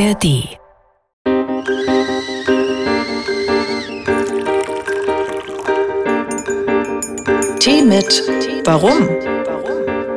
[0.00, 0.22] ARD.
[7.58, 8.22] Tee mit
[8.64, 9.08] Warum?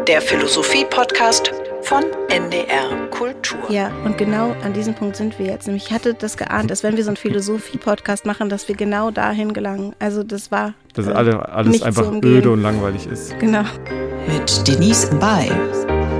[0.08, 1.52] Der Philosophie-Podcast
[1.82, 3.60] von NDR Kultur.
[3.68, 5.68] Ja, und genau an diesem Punkt sind wir jetzt.
[5.68, 9.12] Nämlich ich hatte das geahnt, dass wenn wir so einen Philosophie-Podcast machen, dass wir genau
[9.12, 9.94] dahin gelangen.
[10.00, 10.76] Also das war.
[10.94, 13.38] Dass äh, alle, alles nicht einfach öde und langweilig ist.
[13.40, 13.64] Genau.
[14.28, 15.52] Mit Denise Mbay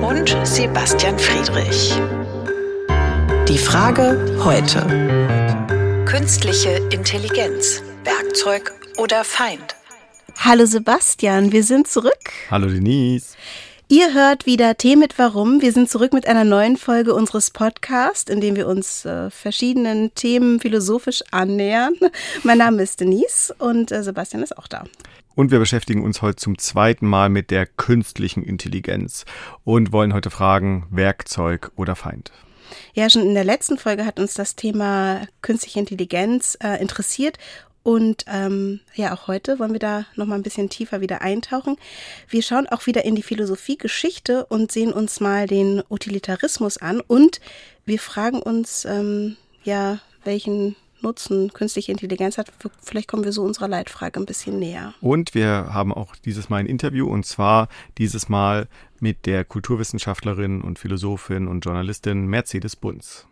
[0.02, 1.98] und Sebastian Friedrich.
[3.50, 4.86] Die Frage heute.
[6.06, 7.84] Künstliche Intelligenz.
[8.06, 9.76] Werkzeug oder Feind?
[10.38, 12.32] Hallo Sebastian, wir sind zurück.
[12.50, 13.36] Hallo Denise.
[13.90, 15.62] Ihr hört wieder Tee mit Warum.
[15.62, 20.16] Wir sind zurück mit einer neuen Folge unseres Podcasts, in dem wir uns äh, verschiedenen
[20.16, 21.96] Themen philosophisch annähern.
[22.44, 24.86] Mein Name ist Denise und äh, Sebastian ist auch da.
[25.36, 29.26] Und wir beschäftigen uns heute zum zweiten Mal mit der künstlichen Intelligenz
[29.66, 32.32] und wollen heute fragen, Werkzeug oder Feind?
[32.94, 37.38] Ja, schon in der letzten Folge hat uns das Thema künstliche Intelligenz äh, interessiert.
[37.84, 41.76] Und ähm, ja, auch heute wollen wir da nochmal ein bisschen tiefer wieder eintauchen.
[42.30, 47.02] Wir schauen auch wieder in die Philosophiegeschichte und sehen uns mal den Utilitarismus an.
[47.02, 47.42] Und
[47.86, 52.52] wir fragen uns, ähm, ja, welchen Nutzen künstliche Intelligenz hat.
[52.82, 54.94] Vielleicht kommen wir so unserer Leitfrage ein bisschen näher.
[55.02, 58.68] Und wir haben auch dieses Mal ein Interview und zwar dieses Mal
[59.00, 63.28] mit der Kulturwissenschaftlerin und Philosophin und Journalistin Mercedes Bunz.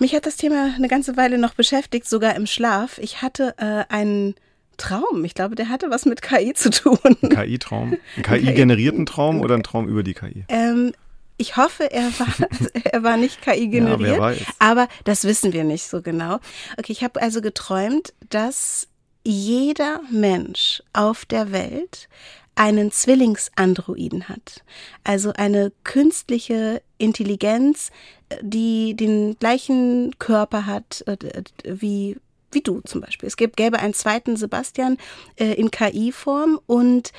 [0.00, 2.98] Mich hat das Thema eine ganze Weile noch beschäftigt, sogar im Schlaf.
[2.98, 4.34] Ich hatte äh, einen
[4.78, 5.24] Traum.
[5.24, 6.98] Ich glaube, der hatte was mit KI zu tun.
[7.04, 7.96] Ein KI-Traum?
[8.16, 10.44] Ein KI-generierten Traum oder ein Traum über die KI?
[10.48, 10.92] Ähm,
[11.40, 12.48] ich hoffe, er war,
[12.84, 14.18] er war nicht KI generiert.
[14.18, 14.46] Ja.
[14.58, 16.34] Aber das wissen wir nicht so genau.
[16.78, 18.88] Okay, ich habe also geträumt, dass
[19.24, 22.08] jeder Mensch auf der Welt
[22.54, 24.62] einen Zwillingsandroiden hat.
[25.02, 27.90] Also eine künstliche Intelligenz,
[28.42, 31.16] die den gleichen Körper hat äh,
[31.64, 32.16] wie
[32.52, 33.28] wie du zum Beispiel.
[33.28, 34.98] Es gäbe, gäbe einen zweiten Sebastian
[35.36, 37.12] äh, in KI-Form und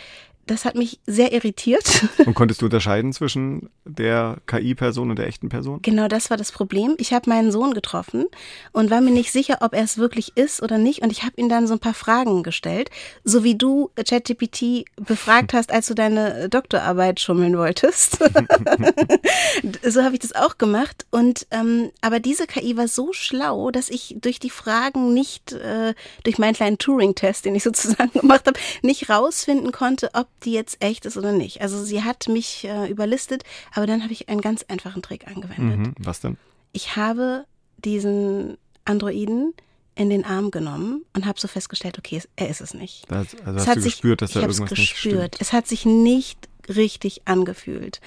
[0.51, 2.05] das hat mich sehr irritiert.
[2.25, 5.79] Und konntest du unterscheiden zwischen der KI-Person und der echten Person?
[5.81, 6.95] Genau das war das Problem.
[6.97, 8.25] Ich habe meinen Sohn getroffen
[8.71, 11.01] und war mir nicht sicher, ob er es wirklich ist oder nicht.
[11.01, 12.89] Und ich habe ihm dann so ein paar Fragen gestellt,
[13.23, 18.19] so wie du ChatGPT befragt hast, als du deine Doktorarbeit schummeln wolltest.
[19.83, 21.05] so habe ich das auch gemacht.
[21.11, 25.93] Und ähm, aber diese KI war so schlau, dass ich durch die Fragen nicht, äh,
[26.23, 30.83] durch meinen kleinen Turing-Test, den ich sozusagen gemacht habe, nicht rausfinden konnte, ob die jetzt
[30.83, 31.61] echt ist oder nicht.
[31.61, 33.43] Also sie hat mich äh, überlistet,
[33.73, 35.79] aber dann habe ich einen ganz einfachen Trick angewendet.
[35.79, 36.37] Mhm, was denn?
[36.73, 37.45] Ich habe
[37.77, 39.53] diesen Androiden
[39.95, 43.05] in den Arm genommen und habe so festgestellt, okay, er ist es nicht.
[43.09, 45.35] Das, also Es hast hat du sich, gespürt, dass da irgendwas nicht gespürt.
[45.35, 45.41] stimmt?
[45.41, 47.99] Es hat sich nicht richtig angefühlt.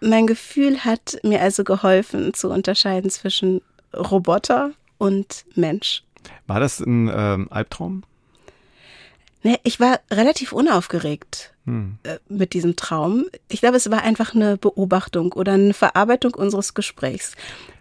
[0.00, 3.60] Mein Gefühl hat mir also geholfen zu unterscheiden zwischen
[3.94, 6.04] Roboter und Mensch.
[6.46, 8.04] War das ein ähm, Albtraum?
[9.42, 11.98] Ne, ich war relativ unaufgeregt Hm.
[12.04, 13.26] äh, mit diesem Traum.
[13.48, 17.32] Ich glaube, es war einfach eine Beobachtung oder eine Verarbeitung unseres Gesprächs.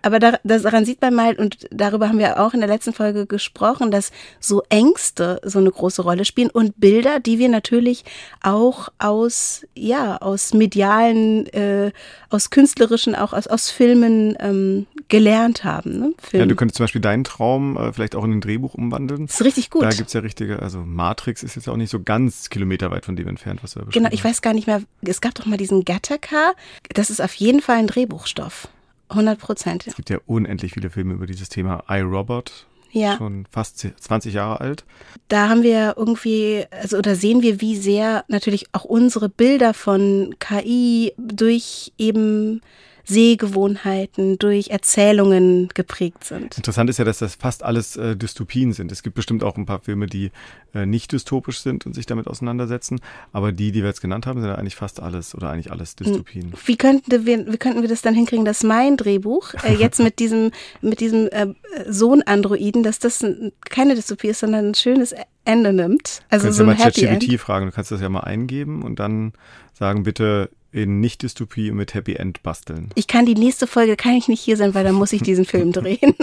[0.02, 3.28] Aber da, daran sieht man mal, und darüber haben wir auch in der letzten Folge
[3.28, 8.06] gesprochen, dass so Ängste so eine große Rolle spielen und Bilder, die wir natürlich
[8.42, 11.92] auch aus, ja, aus medialen, äh,
[12.30, 16.00] aus künstlerischen, auch aus, aus Filmen ähm, gelernt haben.
[16.00, 16.14] Ne?
[16.20, 16.42] Film.
[16.42, 19.28] Ja, du könntest zum Beispiel deinen Traum äh, vielleicht auch in ein Drehbuch umwandeln.
[19.28, 19.84] das ist richtig gut.
[19.84, 23.28] Da gibt's ja richtige, also Matrix ist jetzt auch nicht so ganz kilometerweit von dem
[23.28, 24.82] entfernt, was du da Genau, ich weiß gar nicht mehr.
[25.02, 26.54] Es gab doch mal diesen Gattaca.
[26.94, 28.68] Das ist auf jeden Fall ein Drehbuchstoff.
[29.10, 29.86] 100 Prozent.
[29.88, 31.84] Es gibt ja unendlich viele Filme über dieses Thema.
[31.88, 34.84] iRobot, Ja, schon fast 20 Jahre alt.
[35.28, 40.34] da haben wir irgendwie, also oder sehen wir, wie sehr natürlich auch unsere Bilder von
[40.40, 42.62] KI durch eben
[43.06, 46.58] Sehgewohnheiten, durch Erzählungen geprägt sind.
[46.58, 48.92] Interessant ist ja, dass das fast alles äh, Dystopien sind.
[48.92, 50.32] Es gibt bestimmt auch ein paar Filme, die
[50.74, 53.00] äh, nicht dystopisch sind und sich damit auseinandersetzen.
[53.32, 55.96] Aber die, die wir jetzt genannt haben, sind ja eigentlich fast alles oder eigentlich alles
[55.96, 56.54] Dystopien.
[56.66, 60.20] Wie könnten wir, wie könnten wir das dann hinkriegen, dass mein Drehbuch äh, jetzt mit
[60.20, 60.52] diesem,
[60.82, 61.48] mit diesem äh,
[61.88, 65.14] Sohn-Androiden, dass das ein, keine Dystopie ist, sondern ein schönes
[65.46, 66.24] Ende nimmt?
[66.30, 67.22] Also kannst so ja ein mal Happy End.
[67.22, 67.66] ChatGPT fragen.
[67.68, 69.34] Du kannst das ja mal eingeben und dann
[69.74, 72.90] sagen, bitte in Nicht-Dystopie mit Happy End basteln.
[72.96, 75.46] Ich kann die nächste Folge, kann ich nicht hier sein, weil dann muss ich diesen
[75.46, 76.16] Film drehen.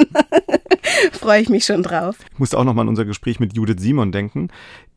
[1.12, 2.16] Freue ich mich schon drauf.
[2.30, 4.48] Ich musste auch nochmal an unser Gespräch mit Judith Simon denken,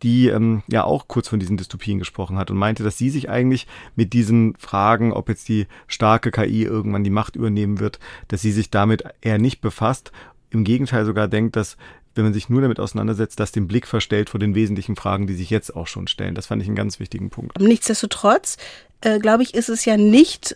[0.03, 3.29] die ähm, ja auch kurz von diesen Dystopien gesprochen hat und meinte, dass sie sich
[3.29, 3.65] eigentlich
[3.95, 8.51] mit diesen Fragen, ob jetzt die starke KI irgendwann die Macht übernehmen wird, dass sie
[8.51, 10.11] sich damit eher nicht befasst.
[10.49, 11.77] Im Gegenteil sogar denkt, dass
[12.15, 15.35] wenn man sich nur damit auseinandersetzt, das den Blick verstellt vor den wesentlichen Fragen, die
[15.35, 16.33] sich jetzt auch schon stellen.
[16.33, 17.59] Das fand ich einen ganz wichtigen Punkt.
[17.59, 18.57] Nichtsdestotrotz,
[19.01, 20.55] äh, glaube ich, ist es ja nicht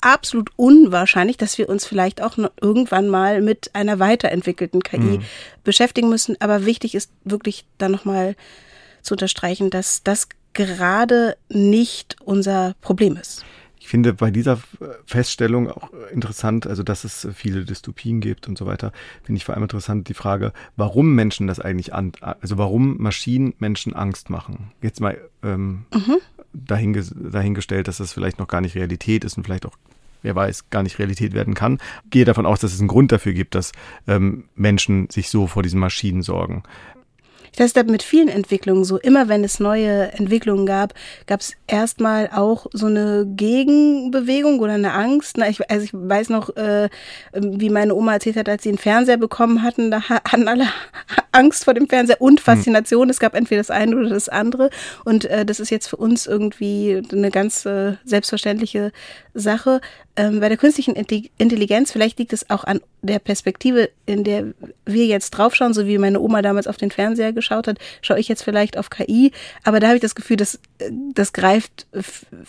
[0.00, 5.22] absolut unwahrscheinlich, dass wir uns vielleicht auch noch irgendwann mal mit einer weiterentwickelten KI mhm.
[5.64, 6.36] beschäftigen müssen.
[6.40, 8.36] Aber wichtig ist wirklich da nochmal
[9.02, 13.44] zu unterstreichen, dass das gerade nicht unser Problem ist.
[13.80, 14.60] Ich finde bei dieser
[15.06, 18.92] Feststellung auch interessant, also dass es viele Dystopien gibt und so weiter,
[19.22, 23.54] finde ich vor allem interessant die Frage, warum Menschen das eigentlich an, also warum Maschinen
[23.60, 24.72] Menschen Angst machen.
[24.82, 26.18] Jetzt mal ähm, mhm.
[26.64, 29.76] Dahinge, dahingestellt, dass das vielleicht noch gar nicht Realität ist und vielleicht auch
[30.22, 31.78] wer weiß, gar nicht Realität werden kann.
[32.10, 33.72] Gehe davon aus, dass es einen Grund dafür gibt, dass
[34.06, 36.64] ähm, Menschen sich so vor diesen Maschinen sorgen.
[37.56, 38.98] Das ist mit vielen Entwicklungen so.
[38.98, 40.94] Immer wenn es neue Entwicklungen gab,
[41.26, 45.38] gab es erstmal auch so eine Gegenbewegung oder eine Angst.
[45.38, 46.88] Na, ich, also ich weiß noch, äh,
[47.32, 50.66] wie meine Oma erzählt hat, als sie einen Fernseher bekommen hatten, da hatten alle
[51.32, 52.40] Angst vor dem Fernseher und.
[52.48, 53.06] Faszination.
[53.06, 53.10] Mhm.
[53.10, 54.70] Es gab entweder das eine oder das andere.
[55.04, 58.92] Und äh, das ist jetzt für uns irgendwie eine ganz äh, selbstverständliche
[59.34, 59.80] Sache.
[60.16, 64.46] Ähm, bei der künstlichen Intelligenz, vielleicht liegt es auch an der Perspektive, in der
[64.84, 68.28] wir jetzt draufschauen, so wie meine Oma damals auf den Fernseher geschaut hat, schaue ich
[68.28, 69.32] jetzt vielleicht auf KI.
[69.64, 71.86] Aber da habe ich das Gefühl, dass äh, das greift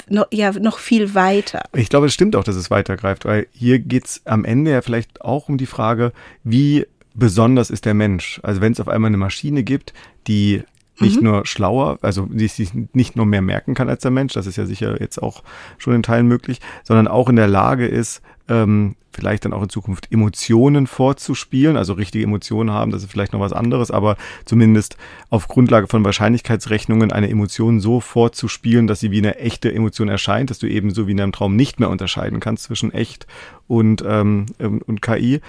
[0.07, 1.63] noch, ja, noch viel weiter.
[1.73, 4.81] Ich glaube, es stimmt auch, dass es weitergreift, weil hier geht es am Ende ja
[4.81, 6.11] vielleicht auch um die Frage,
[6.43, 8.39] wie besonders ist der Mensch.
[8.43, 9.93] Also wenn es auf einmal eine Maschine gibt,
[10.27, 10.63] die
[10.99, 11.27] nicht mhm.
[11.27, 14.57] nur schlauer, also die sich nicht nur mehr merken kann als der Mensch, das ist
[14.57, 15.43] ja sicher jetzt auch
[15.77, 19.69] schon in Teilen möglich, sondern auch in der Lage ist, ähm, vielleicht dann auch in
[19.69, 24.97] Zukunft Emotionen vorzuspielen, also richtige Emotionen haben, das ist vielleicht noch was anderes, aber zumindest
[25.29, 30.49] auf Grundlage von Wahrscheinlichkeitsrechnungen eine Emotion so vorzuspielen, dass sie wie eine echte Emotion erscheint,
[30.49, 33.27] dass du eben so wie in einem Traum nicht mehr unterscheiden kannst zwischen echt
[33.67, 35.41] und, ähm, und KI.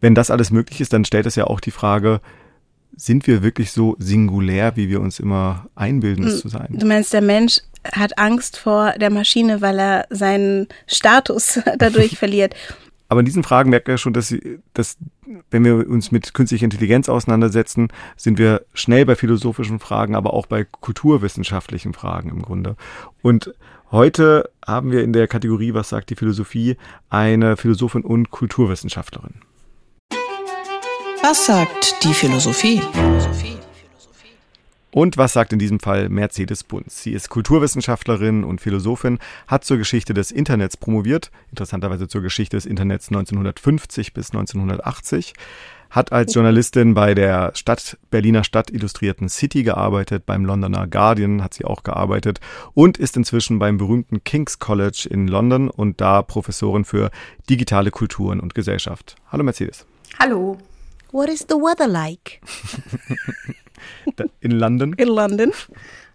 [0.00, 2.20] Wenn das alles möglich ist, dann stellt es ja auch die Frage,
[2.96, 6.68] sind wir wirklich so singulär, wie wir uns immer einbilden, es hm, zu sein?
[6.70, 7.60] Du meinst, der Mensch
[7.92, 12.54] hat Angst vor der Maschine, weil er seinen Status dadurch verliert.
[13.08, 14.34] Aber in diesen Fragen merkt er schon, dass,
[14.74, 14.96] dass
[15.50, 20.46] wenn wir uns mit künstlicher Intelligenz auseinandersetzen, sind wir schnell bei philosophischen Fragen, aber auch
[20.46, 22.76] bei kulturwissenschaftlichen Fragen im Grunde.
[23.22, 23.54] Und
[23.92, 26.76] heute haben wir in der Kategorie Was sagt die Philosophie
[27.08, 29.34] eine Philosophin und Kulturwissenschaftlerin.
[31.28, 32.80] Was sagt die Philosophie?
[34.92, 37.02] Und was sagt in diesem Fall Mercedes Bunz?
[37.02, 39.18] Sie ist Kulturwissenschaftlerin und Philosophin,
[39.48, 45.34] hat zur Geschichte des Internets promoviert, interessanterweise zur Geschichte des Internets 1950 bis 1980,
[45.90, 51.54] hat als Journalistin bei der Stadt, Berliner Stadt Illustrierten City gearbeitet, beim Londoner Guardian hat
[51.54, 52.38] sie auch gearbeitet
[52.72, 57.10] und ist inzwischen beim berühmten King's College in London und da Professorin für
[57.50, 59.16] digitale Kulturen und Gesellschaft.
[59.32, 59.86] Hallo Mercedes.
[60.20, 60.56] Hallo.
[61.12, 62.40] What is the weather like?
[64.40, 64.94] In London?
[64.98, 65.52] In London.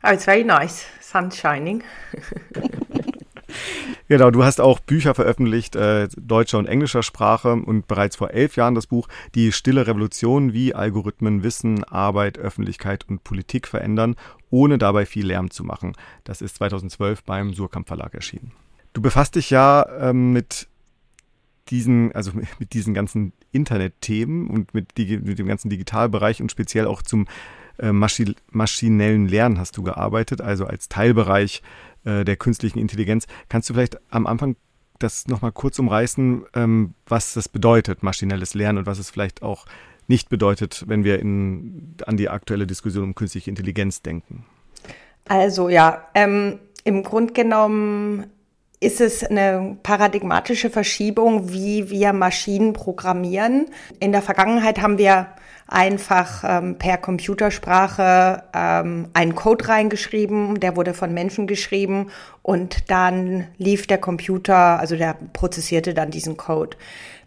[0.04, 0.86] Oh, it's very nice.
[1.00, 1.84] Sun shining.
[4.08, 8.58] Genau, du hast auch Bücher veröffentlicht, äh, deutscher und englischer Sprache und bereits vor elf
[8.58, 14.16] Jahren das Buch Die stille Revolution, wie Algorithmen Wissen, Arbeit, Öffentlichkeit und Politik verändern,
[14.50, 15.94] ohne dabei viel Lärm zu machen.
[16.26, 18.52] Das ist 2012 beim Surkamp Verlag erschienen.
[18.94, 20.68] Du befasst dich ja ähm, mit
[21.70, 27.02] diesen, also mit diesen ganzen Internetthemen und mit, mit dem ganzen Digitalbereich und speziell auch
[27.02, 27.28] zum
[27.80, 31.62] äh, Maschi maschinellen Lernen hast du gearbeitet, also als Teilbereich
[32.06, 33.28] äh, der künstlichen Intelligenz.
[33.50, 34.56] Kannst du vielleicht am Anfang
[35.00, 39.66] das nochmal kurz umreißen, ähm, was das bedeutet, maschinelles Lernen und was es vielleicht auch
[40.08, 44.46] nicht bedeutet, wenn wir in, an die aktuelle Diskussion um künstliche Intelligenz denken?
[45.28, 48.26] Also ja, ähm, im Grunde genommen
[48.82, 53.68] ist es eine paradigmatische Verschiebung, wie wir Maschinen programmieren.
[54.00, 55.28] In der Vergangenheit haben wir
[55.72, 62.12] einfach ähm, per Computersprache ähm, einen Code reingeschrieben, der wurde von Menschen geschrieben
[62.44, 66.78] und dann lief der Computer, also der prozessierte dann diesen Code.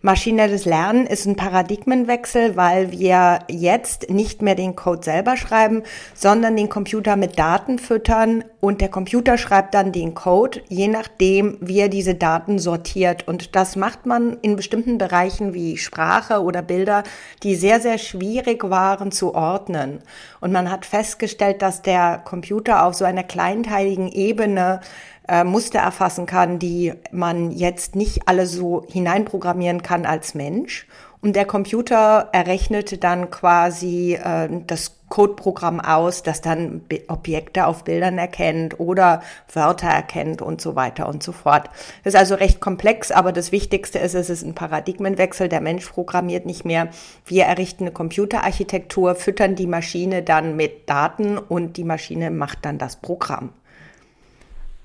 [0.04, 5.82] Maschinelles Lernen ist ein Paradigmenwechsel, weil wir jetzt nicht mehr den Code selber schreiben,
[6.12, 11.56] sondern den Computer mit Daten füttern und der Computer schreibt dann den Code, je nachdem,
[11.62, 13.26] wie er diese Daten sortiert.
[13.26, 17.02] Und das macht man in bestimmten Bereichen wie Sprache oder Bilder,
[17.42, 20.02] die sehr, sehr schwierig waren zu ordnen.
[20.40, 24.80] Und man hat festgestellt, dass der Computer auf so einer kleinteiligen Ebene
[25.28, 30.86] äh, Muster erfassen kann, die man jetzt nicht alle so hineinprogrammieren kann als Mensch.
[31.20, 38.18] Und der Computer errechnet dann quasi äh, das Codeprogramm aus, das dann Objekte auf Bildern
[38.18, 41.70] erkennt oder Wörter erkennt und so weiter und so fort.
[42.02, 45.48] Das ist also recht komplex, aber das Wichtigste ist, es ist ein Paradigmenwechsel.
[45.48, 46.88] Der Mensch programmiert nicht mehr.
[47.26, 52.78] Wir errichten eine Computerarchitektur, füttern die Maschine dann mit Daten und die Maschine macht dann
[52.78, 53.50] das Programm.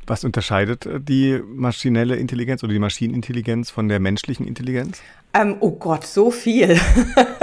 [0.10, 5.02] Was unterscheidet äh, die maschinelle Intelligenz oder die Maschinenintelligenz von der menschlichen Intelligenz?
[5.36, 6.80] Ähm, oh Gott, so viel.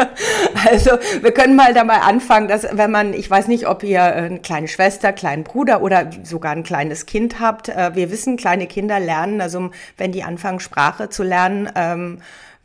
[0.69, 0.91] also
[1.23, 4.41] wir können mal da mal anfangen, dass wenn man, ich weiß nicht, ob ihr eine
[4.41, 7.69] kleine Schwester, kleinen Bruder oder sogar ein kleines Kind habt.
[7.69, 12.19] Äh, wir wissen, kleine Kinder lernen, also wenn die anfangen Sprache zu lernen, ähm,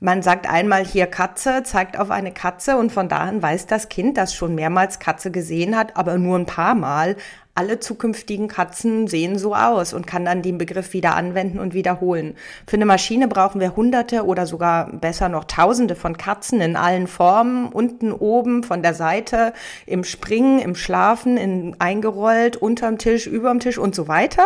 [0.04, 3.88] man sagt einmal hier Katze, zeigt auf eine Katze und von da an weiß das
[3.88, 7.18] Kind, das schon mehrmals Katze gesehen hat, aber nur ein paar Mal,
[7.54, 12.36] alle zukünftigen Katzen sehen so aus und kann dann den Begriff wieder anwenden und wiederholen.
[12.66, 17.08] Für eine Maschine brauchen wir hunderte oder sogar besser noch tausende von Katzen in allen
[17.08, 19.54] Formen, unten, oben, von der Seite,
[19.86, 24.46] im Springen, im Schlafen, in, eingerollt, unterm Tisch, überm Tisch und so weiter.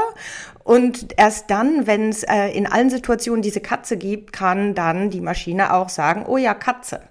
[0.63, 5.21] Und erst dann, wenn es äh, in allen Situationen diese Katze gibt, kann dann die
[5.21, 7.01] Maschine auch sagen, oh ja, Katze.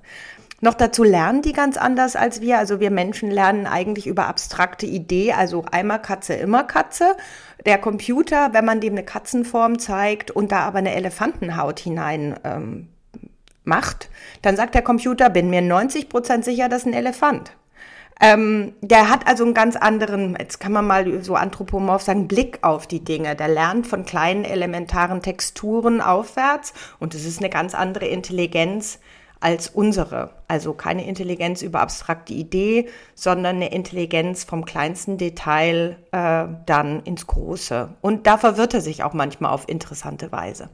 [0.65, 2.57] Noch dazu lernen die ganz anders als wir.
[2.57, 7.19] Also wir Menschen lernen eigentlich über abstrakte Idee, also einmal Katze, immer Katze.
[7.67, 12.89] Der Computer, wenn man dem eine Katzenform zeigt und da aber eine Elefantenhaut hinein ähm,
[13.65, 14.09] macht,
[14.41, 17.53] dann sagt der Computer, bin mir 90 Prozent sicher, das ist ein Elefant.
[18.19, 22.61] Ähm, der hat also einen ganz anderen, jetzt kann man mal so anthropomorph sagen, Blick
[22.63, 23.37] auf die Dinge.
[23.37, 28.99] Der lernt von kleinen elementaren Texturen aufwärts und es ist eine ganz andere Intelligenz,
[29.45, 30.31] als unsere.
[30.49, 37.27] Also keine Intelligenz über abstrakte Idee, sondern eine Intelligenz vom kleinsten Detail äh, dann ins
[37.27, 37.91] Große.
[38.01, 40.71] Und da verwirrt er sich auch manchmal auf interessante Weise.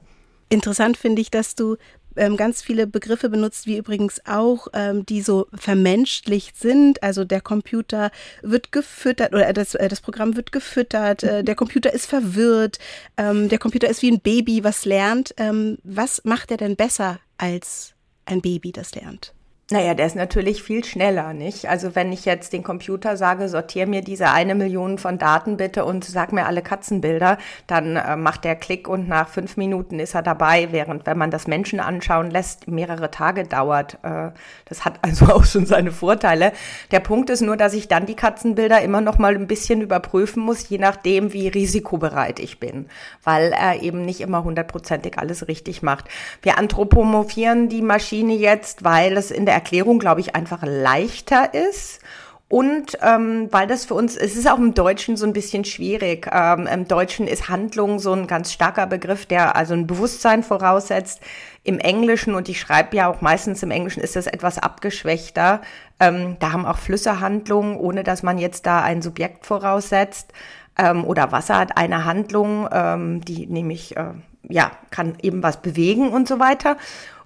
[0.50, 1.76] Interessant finde ich, dass du
[2.16, 7.02] ähm, ganz viele Begriffe benutzt, wie übrigens auch, ähm, die so vermenschlicht sind.
[7.02, 8.12] Also der Computer
[8.42, 12.78] wird gefüttert oder das, äh, das Programm wird gefüttert, äh, der Computer ist verwirrt,
[13.16, 15.34] ähm, der Computer ist wie ein Baby, was lernt.
[15.38, 17.94] Ähm, was macht er denn besser als
[18.30, 19.34] ein Baby das lernt?
[19.72, 21.68] Naja, der ist natürlich viel schneller, nicht?
[21.68, 25.84] Also wenn ich jetzt den Computer sage, sortiere mir diese eine Million von Daten bitte
[25.84, 30.16] und sag mir alle Katzenbilder, dann äh, macht der Klick und nach fünf Minuten ist
[30.16, 34.00] er dabei, während wenn man das Menschen anschauen lässt, mehrere Tage dauert.
[34.02, 34.32] Äh,
[34.64, 36.50] das hat also auch schon seine Vorteile.
[36.90, 40.42] Der Punkt ist nur, dass ich dann die Katzenbilder immer noch mal ein bisschen überprüfen
[40.42, 42.86] muss, je nachdem, wie risikobereit ich bin,
[43.22, 46.06] weil er eben nicht immer hundertprozentig alles richtig macht.
[46.42, 52.00] Wir anthropomorphieren die Maschine jetzt, weil es in der Erklärung, glaube ich, einfach leichter ist.
[52.48, 56.28] Und ähm, weil das für uns, es ist auch im Deutschen so ein bisschen schwierig.
[56.32, 61.20] Ähm, Im Deutschen ist Handlung so ein ganz starker Begriff, der also ein Bewusstsein voraussetzt.
[61.62, 65.60] Im Englischen, und ich schreibe ja auch meistens im Englischen, ist das etwas abgeschwächter.
[66.00, 70.32] Ähm, da haben auch Flüsse Handlungen, ohne dass man jetzt da ein Subjekt voraussetzt.
[70.76, 74.06] Ähm, oder Wasser hat eine Handlung, ähm, die nämlich, äh,
[74.48, 76.78] ja, kann eben was bewegen und so weiter.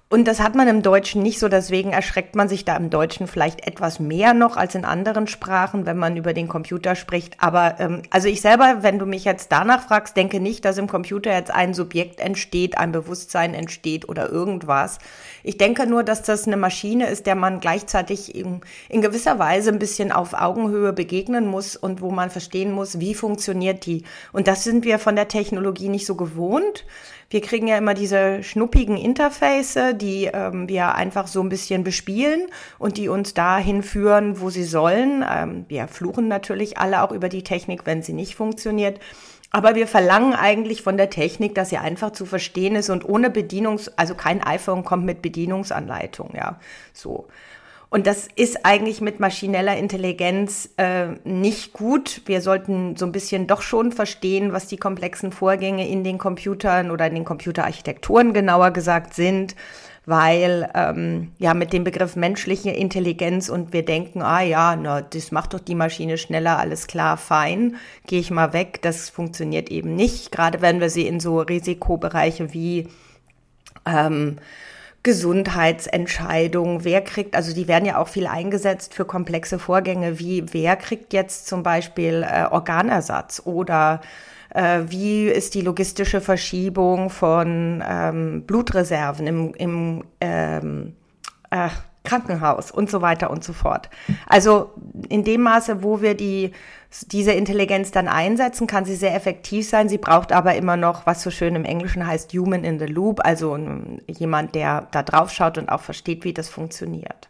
[0.07, 3.25] Und das hat man im Deutschen nicht so, deswegen erschreckt man sich da im Deutschen
[3.25, 7.41] vielleicht etwas mehr noch als in anderen Sprachen, wenn man über den Computer spricht.
[7.41, 10.85] Aber ähm, also ich selber, wenn du mich jetzt danach fragst, denke nicht, dass im
[10.85, 14.99] Computer jetzt ein Subjekt entsteht, ein Bewusstsein entsteht oder irgendwas.
[15.41, 19.71] Ich denke nur, dass das eine Maschine ist, der man gleichzeitig in, in gewisser Weise
[19.71, 24.03] ein bisschen auf Augenhöhe begegnen muss und wo man verstehen muss, wie funktioniert die.
[24.33, 26.85] Und das sind wir von der Technologie nicht so gewohnt.
[27.29, 32.47] Wir kriegen ja immer diese schnuppigen Interface, die ähm, wir einfach so ein bisschen bespielen
[32.77, 35.25] und die uns dahin führen, wo sie sollen.
[35.29, 38.99] Ähm, wir fluchen natürlich alle auch über die Technik, wenn sie nicht funktioniert.
[39.51, 43.29] Aber wir verlangen eigentlich von der Technik, dass sie einfach zu verstehen ist und ohne
[43.29, 46.59] Bedienungs-, also kein iPhone kommt mit Bedienungsanleitung, ja,
[46.93, 47.27] so.
[47.89, 52.21] Und das ist eigentlich mit maschineller Intelligenz äh, nicht gut.
[52.25, 56.91] Wir sollten so ein bisschen doch schon verstehen, was die komplexen Vorgänge in den Computern
[56.91, 59.55] oder in den Computerarchitekturen genauer gesagt sind,
[60.05, 65.31] weil ähm, ja mit dem Begriff menschliche Intelligenz und wir denken, ah ja, na, das
[65.31, 67.75] macht doch die Maschine schneller, alles klar, fein,
[68.07, 68.81] gehe ich mal weg.
[68.81, 72.87] Das funktioniert eben nicht, gerade wenn wir sie in so Risikobereiche wie
[73.85, 74.37] ähm,
[75.05, 80.75] Gesundheitsentscheidungen, wer kriegt, also die werden ja auch viel eingesetzt für komplexe Vorgänge, wie wer
[80.75, 84.01] kriegt jetzt zum Beispiel äh, Organersatz oder
[84.49, 90.95] äh, wie ist die logistische Verschiebung von ähm, Blutreserven im, im ähm,
[91.51, 91.69] äh,
[92.05, 93.89] Krankenhaus und so weiter und so fort.
[94.27, 94.71] Also
[95.09, 96.51] in dem Maße, wo wir die,
[97.11, 99.89] diese Intelligenz dann einsetzen, kann sie sehr effektiv sein.
[99.89, 103.19] Sie braucht aber immer noch, was so schön im Englischen heißt, Human in the Loop,
[103.25, 103.57] also
[104.07, 107.29] jemand, der da drauf schaut und auch versteht, wie das funktioniert.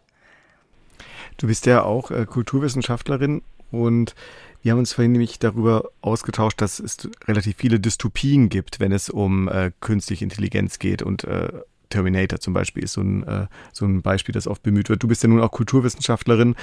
[1.37, 3.41] Du bist ja auch äh, Kulturwissenschaftlerin
[3.71, 4.15] und
[4.61, 9.11] wir haben uns vorhin nämlich darüber ausgetauscht, dass es relativ viele Dystopien gibt, wenn es
[9.11, 11.49] um äh, künstliche Intelligenz geht und äh,
[11.89, 15.03] Terminator zum Beispiel ist so ein, äh, so ein Beispiel, das oft bemüht wird.
[15.03, 16.55] Du bist ja nun auch Kulturwissenschaftlerin.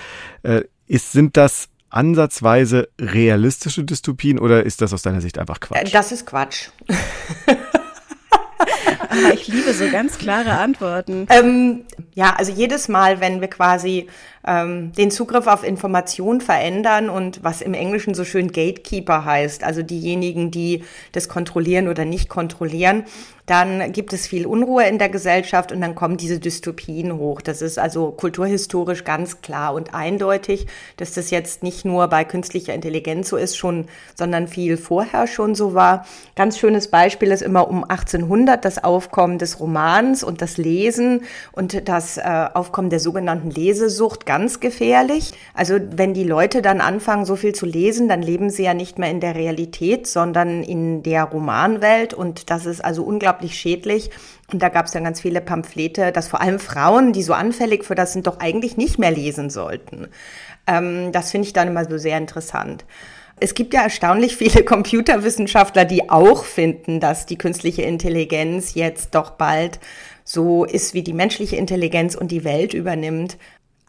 [0.42, 5.88] Äh, ist, sind das ansatzweise realistische Dystopien oder ist das aus deiner Sicht einfach Quatsch?
[5.88, 6.68] Äh, das ist Quatsch.
[9.08, 11.26] Aber ich liebe so ganz klare Antworten.
[11.28, 14.08] Ähm, ja, also jedes Mal, wenn wir quasi
[14.46, 19.82] ähm, den Zugriff auf Informationen verändern und was im Englischen so schön Gatekeeper heißt, also
[19.82, 23.04] diejenigen, die das kontrollieren oder nicht kontrollieren,
[23.46, 27.40] dann gibt es viel Unruhe in der Gesellschaft und dann kommen diese Dystopien hoch.
[27.40, 32.72] Das ist also kulturhistorisch ganz klar und eindeutig, dass das jetzt nicht nur bei künstlicher
[32.72, 36.06] Intelligenz so ist, schon, sondern viel vorher schon so war.
[36.36, 41.88] Ganz schönes Beispiel ist immer um 1800 das Aufkommen des Romans und das Lesen und
[41.88, 45.32] das äh, Aufkommen der sogenannten Lesesucht ganz gefährlich.
[45.52, 48.98] Also wenn die Leute dann anfangen, so viel zu lesen, dann leben sie ja nicht
[48.98, 54.08] mehr in der Realität, sondern in der Romanwelt und das ist also unglaublich schädlich.
[54.50, 57.84] Und da gab es dann ganz viele Pamphlete, dass vor allem Frauen, die so anfällig
[57.84, 60.08] für das sind, doch eigentlich nicht mehr lesen sollten.
[60.66, 62.86] Ähm, das finde ich dann immer so sehr interessant.
[63.38, 69.32] Es gibt ja erstaunlich viele Computerwissenschaftler, die auch finden, dass die künstliche Intelligenz jetzt doch
[69.32, 69.78] bald
[70.24, 73.36] so ist, wie die menschliche Intelligenz und die Welt übernimmt.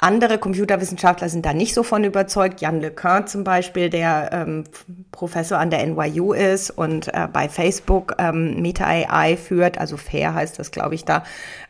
[0.04, 2.60] Andere Computerwissenschaftler sind da nicht so von überzeugt.
[2.60, 4.66] Jan LeCun zum Beispiel, der ähm,
[5.14, 10.34] Professor an der NYU ist und äh, bei Facebook ähm, Meta AI führt, also Fair
[10.34, 11.24] heißt das, glaube ich, da.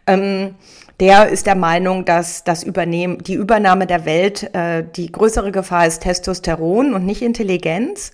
[0.07, 0.55] Ähm,
[0.99, 5.85] der ist der Meinung, dass das Übernehmen, die Übernahme der Welt, äh, die größere Gefahr
[5.85, 8.13] ist Testosteron und nicht Intelligenz.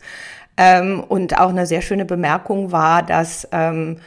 [0.57, 3.99] Ähm, und auch eine sehr schöne Bemerkung war, dass ähm,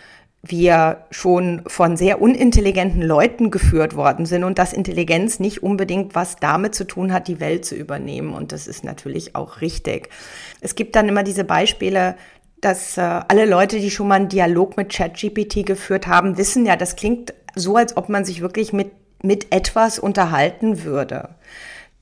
[0.42, 6.37] wir schon von sehr unintelligenten Leuten geführt worden sind und dass Intelligenz nicht unbedingt was
[6.37, 8.34] damit zu tun hat, die Welt zu übernehmen.
[8.34, 10.08] Und das ist natürlich auch richtig.
[10.61, 12.16] Es gibt dann immer diese Beispiele,
[12.61, 16.76] dass äh, alle Leute, die schon mal einen Dialog mit ChatGPT geführt haben, wissen ja,
[16.76, 18.90] das klingt so, als ob man sich wirklich mit,
[19.22, 21.30] mit etwas unterhalten würde.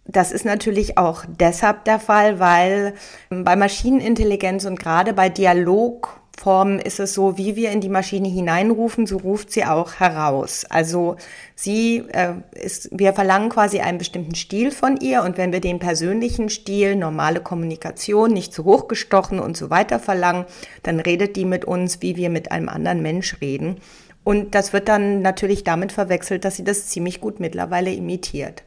[0.06, 2.94] Das ist natürlich auch deshalb der Fall, weil
[3.28, 8.26] bei Maschinenintelligenz und gerade bei Dialog Form ist es so, wie wir in die Maschine
[8.26, 10.64] hineinrufen, so ruft sie auch heraus.
[10.70, 11.16] Also
[11.54, 15.80] sie äh, ist, wir verlangen quasi einen bestimmten Stil von ihr und wenn wir den
[15.80, 20.47] persönlichen Stil, normale Kommunikation, nicht zu hoch gestochen und so weiter verlangen,
[20.82, 23.76] dann redet die mit uns, wie wir mit einem anderen Mensch reden.
[24.25, 28.62] Und das wird dann natürlich damit verwechselt, dass sie das ziemlich gut mittlerweile imitiert.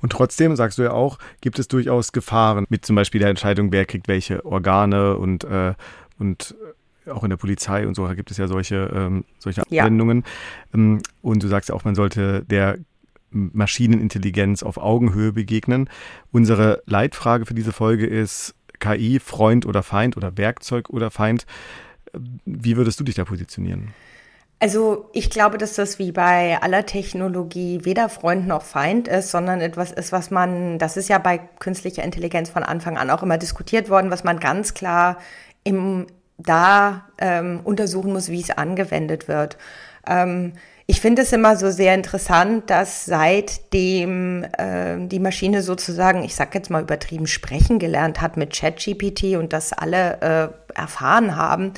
[0.00, 3.70] Und trotzdem, sagst du ja auch, gibt es durchaus Gefahren mit zum Beispiel der Entscheidung,
[3.70, 5.74] wer kriegt welche Organe und äh,
[6.18, 6.54] und
[7.06, 10.24] äh, auch in der Polizei und so gibt es ja solche, ähm, solche Anwendungen.
[10.72, 10.78] Ja.
[10.78, 12.78] Ähm, und du sagst ja auch, man sollte der
[13.30, 15.88] Maschinenintelligenz auf Augenhöhe begegnen.
[16.32, 21.46] Unsere Leitfrage für diese Folge ist KI, Freund oder Feind oder Werkzeug oder Feind.
[22.44, 23.94] Wie würdest du dich da positionieren?
[24.62, 29.60] Also ich glaube, dass das wie bei aller Technologie weder Freund noch Feind ist, sondern
[29.60, 33.38] etwas ist, was man, das ist ja bei künstlicher Intelligenz von Anfang an auch immer
[33.38, 35.18] diskutiert worden, was man ganz klar
[35.64, 36.06] im,
[36.38, 39.56] da ähm, untersuchen muss, wie es angewendet wird.
[40.06, 40.54] Ähm,
[40.86, 46.54] ich finde es immer so sehr interessant, dass seitdem äh, die Maschine sozusagen, ich sag
[46.54, 51.72] jetzt mal übertrieben, sprechen gelernt hat mit ChatGPT und das alle äh, erfahren haben,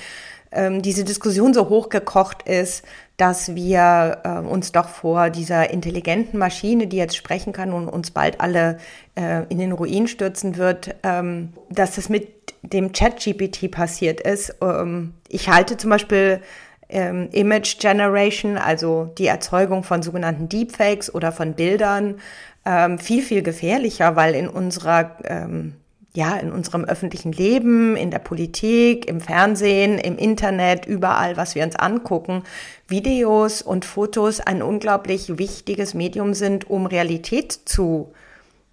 [0.54, 2.84] ähm, diese Diskussion so hochgekocht ist,
[3.16, 8.10] dass wir äh, uns doch vor dieser intelligenten Maschine, die jetzt sprechen kann und uns
[8.10, 8.78] bald alle
[9.14, 14.56] äh, in den Ruin stürzen wird, ähm, dass das mit dem Chat-GPT passiert ist.
[14.60, 16.40] Ähm, ich halte zum Beispiel
[16.88, 22.16] ähm, Image Generation, also die Erzeugung von sogenannten Deepfakes oder von Bildern,
[22.64, 25.74] ähm, viel, viel gefährlicher, weil in unserer ähm,
[26.16, 31.64] ja, in unserem öffentlichen Leben, in der Politik, im Fernsehen, im Internet, überall, was wir
[31.64, 32.44] uns angucken,
[32.86, 38.12] Videos und Fotos ein unglaublich wichtiges Medium sind, um Realität zu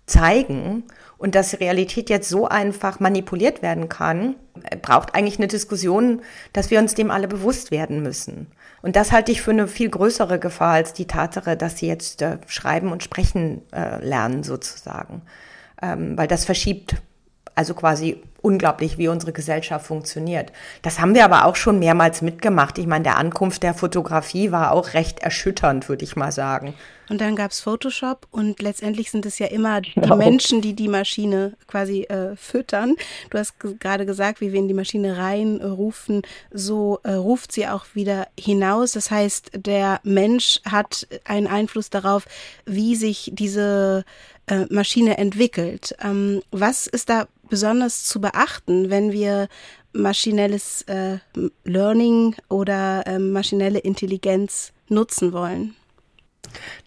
[0.06, 0.84] zeigen.
[1.18, 4.36] Und dass Realität jetzt so einfach manipuliert werden kann,
[4.82, 6.22] braucht eigentlich eine Diskussion,
[6.54, 8.48] dass wir uns dem alle bewusst werden müssen.
[8.84, 12.22] Und das halte ich für eine viel größere Gefahr als die Tatsache, dass sie jetzt
[12.22, 15.22] äh, schreiben und sprechen äh, lernen sozusagen.
[15.82, 16.96] Ähm, weil das verschiebt
[17.56, 20.52] also quasi unglaublich, wie unsere Gesellschaft funktioniert.
[20.82, 22.78] Das haben wir aber auch schon mehrmals mitgemacht.
[22.78, 26.74] Ich meine, der Ankunft der Fotografie war auch recht erschütternd, würde ich mal sagen.
[27.10, 30.16] Und dann gab es Photoshop und letztendlich sind es ja immer die genau.
[30.16, 32.96] Menschen, die die Maschine quasi äh, füttern.
[33.30, 37.86] Du hast gerade gesagt, wie wir in die Maschine reinrufen, so äh, ruft sie auch
[37.94, 38.94] wieder hinaus.
[38.94, 42.26] Das heißt, der Mensch hat einen Einfluss darauf,
[42.66, 44.06] wie sich diese
[44.48, 45.96] äh, Maschine entwickelt.
[46.04, 49.48] Ähm, was ist da besonders zu beachten, wenn wir
[49.94, 51.18] maschinelles äh,
[51.64, 55.76] Learning oder äh, maschinelle Intelligenz nutzen wollen?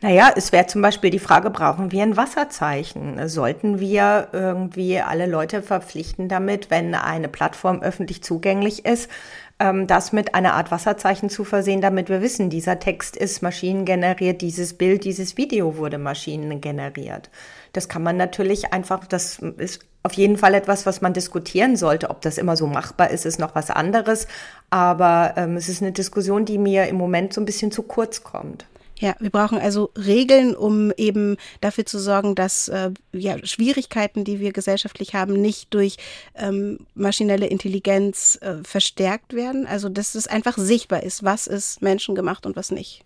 [0.01, 3.29] Naja, es wäre zum Beispiel die Frage, brauchen wir ein Wasserzeichen?
[3.29, 9.11] Sollten wir irgendwie alle Leute verpflichten damit, wenn eine Plattform öffentlich zugänglich ist,
[9.59, 14.41] ähm, das mit einer Art Wasserzeichen zu versehen, damit wir wissen, dieser Text ist maschinengeneriert,
[14.41, 17.31] dieses Bild, dieses Video wurde maschinengeneriert.
[17.73, 22.11] Das kann man natürlich einfach, das ist auf jeden Fall etwas, was man diskutieren sollte.
[22.11, 24.29] Ob das immer so machbar ist, ist noch was anderes.
[24.71, 28.23] Aber ähm, es ist eine Diskussion, die mir im Moment so ein bisschen zu kurz
[28.23, 28.67] kommt.
[29.05, 34.41] Ja, wir brauchen also Regeln, um eben dafür zu sorgen, dass äh, ja, Schwierigkeiten, die
[34.41, 35.99] wir gesellschaftlich haben, nicht durch
[36.35, 39.67] ähm, maschinelle Intelligenz äh, verstärkt werden.
[39.67, 43.05] Also dass es einfach sichtbar ist, was ist menschengemacht und was nicht.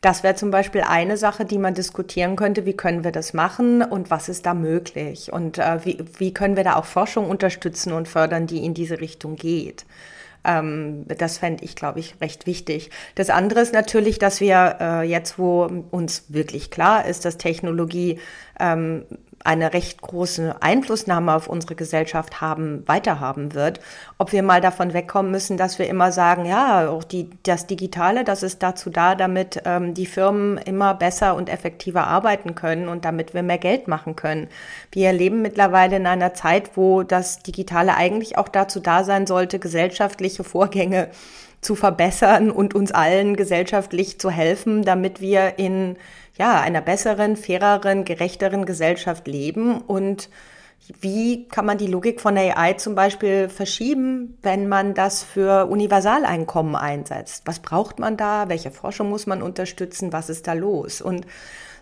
[0.00, 2.64] Das wäre zum Beispiel eine Sache, die man diskutieren könnte.
[2.64, 5.30] Wie können wir das machen und was ist da möglich?
[5.30, 9.02] Und äh, wie, wie können wir da auch Forschung unterstützen und fördern, die in diese
[9.02, 9.84] Richtung geht?
[10.44, 12.90] Ähm, das fände ich, glaube ich, recht wichtig.
[13.14, 18.18] Das andere ist natürlich, dass wir äh, jetzt, wo uns wirklich klar ist, dass Technologie
[18.58, 19.04] ähm,
[19.42, 23.80] eine recht große Einflussnahme auf unsere Gesellschaft haben, weiterhaben wird,
[24.18, 28.24] ob wir mal davon wegkommen müssen, dass wir immer sagen, ja, auch die, das Digitale,
[28.24, 33.06] das ist dazu da, damit ähm, die Firmen immer besser und effektiver arbeiten können und
[33.06, 34.48] damit wir mehr Geld machen können.
[34.92, 39.58] Wir leben mittlerweile in einer Zeit, wo das Digitale eigentlich auch dazu da sein sollte,
[39.58, 41.08] gesellschaftliche Vorgänge
[41.60, 45.96] zu verbessern und uns allen gesellschaftlich zu helfen, damit wir in
[46.40, 50.30] ja, einer besseren, faireren, gerechteren Gesellschaft leben und
[51.02, 56.76] wie kann man die Logik von AI zum Beispiel verschieben, wenn man das für Universaleinkommen
[56.76, 57.42] einsetzt?
[57.44, 58.48] Was braucht man da?
[58.48, 60.14] Welche Forschung muss man unterstützen?
[60.14, 61.02] Was ist da los?
[61.02, 61.26] Und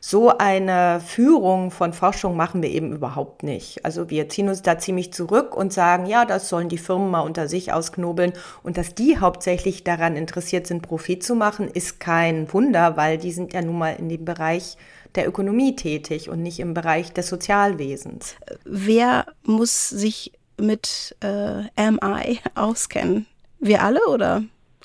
[0.00, 3.84] so eine Führung von Forschung machen wir eben überhaupt nicht.
[3.84, 7.20] Also wir ziehen uns da ziemlich zurück und sagen, ja, das sollen die Firmen mal
[7.20, 8.32] unter sich ausknobeln.
[8.62, 13.32] Und dass die hauptsächlich daran interessiert sind, Profit zu machen, ist kein Wunder, weil die
[13.32, 14.76] sind ja nun mal in dem Bereich
[15.14, 18.36] der Ökonomie tätig und nicht im Bereich des Sozialwesens.
[18.64, 23.26] Wer muss sich mit äh, MI auskennen?
[23.58, 24.44] Wir alle oder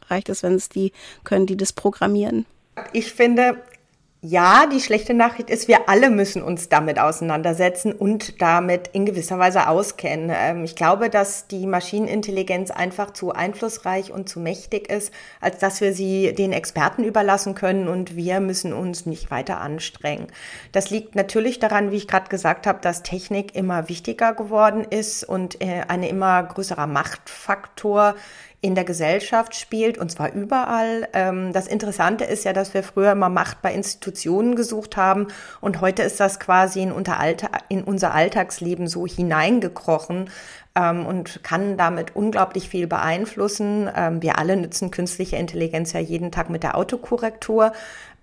[0.10, 0.92] reicht es, wenn es die
[1.24, 2.46] können, die das programmieren?
[2.92, 3.58] Ich finde,
[4.26, 9.38] ja, die schlechte Nachricht ist, wir alle müssen uns damit auseinandersetzen und damit in gewisser
[9.38, 10.32] Weise auskennen.
[10.34, 15.82] Ähm, ich glaube, dass die Maschinenintelligenz einfach zu einflussreich und zu mächtig ist, als dass
[15.82, 20.28] wir sie den Experten überlassen können und wir müssen uns nicht weiter anstrengen.
[20.72, 25.26] Das liegt natürlich daran, wie ich gerade gesagt habe, dass Technik immer wichtiger geworden ist
[25.26, 28.16] und äh, eine immer größerer Machtfaktor
[28.64, 31.10] in der Gesellschaft spielt, und zwar überall.
[31.12, 35.28] Ähm, das Interessante ist ja, dass wir früher immer Macht bei Institutionen gesucht haben
[35.60, 36.94] und heute ist das quasi in,
[37.84, 40.30] unser Alltagsleben so hineingekrochen
[40.76, 43.90] ähm, und kann damit unglaublich viel beeinflussen.
[43.94, 47.74] Ähm, wir alle nutzen künstliche Intelligenz ja jeden Tag mit der Autokorrektur.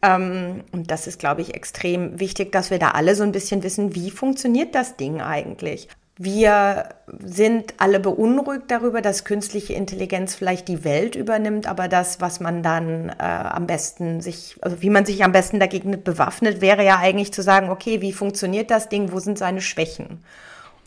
[0.02, 3.94] und das ist, glaube ich, extrem wichtig, dass wir da alle so ein bisschen wissen,
[3.94, 5.88] wie funktioniert das Ding eigentlich?
[6.22, 12.40] Wir sind alle beunruhigt darüber, dass künstliche Intelligenz vielleicht die Welt übernimmt, aber das, was
[12.40, 16.84] man dann äh, am besten sich, also wie man sich am besten dagegen bewaffnet, wäre
[16.84, 20.22] ja eigentlich zu sagen, okay, wie funktioniert das Ding, wo sind seine Schwächen?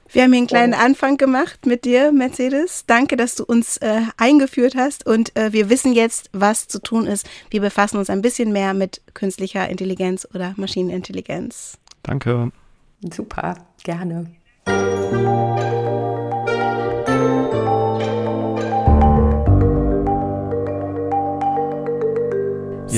[0.07, 2.85] Wir haben hier einen kleinen und Anfang gemacht mit dir, Mercedes.
[2.85, 7.07] Danke, dass du uns äh, eingeführt hast und äh, wir wissen jetzt, was zu tun
[7.07, 7.27] ist.
[7.49, 11.79] Wir befassen uns ein bisschen mehr mit künstlicher Intelligenz oder Maschinenintelligenz.
[12.03, 12.51] Danke.
[13.01, 14.27] Super, gerne.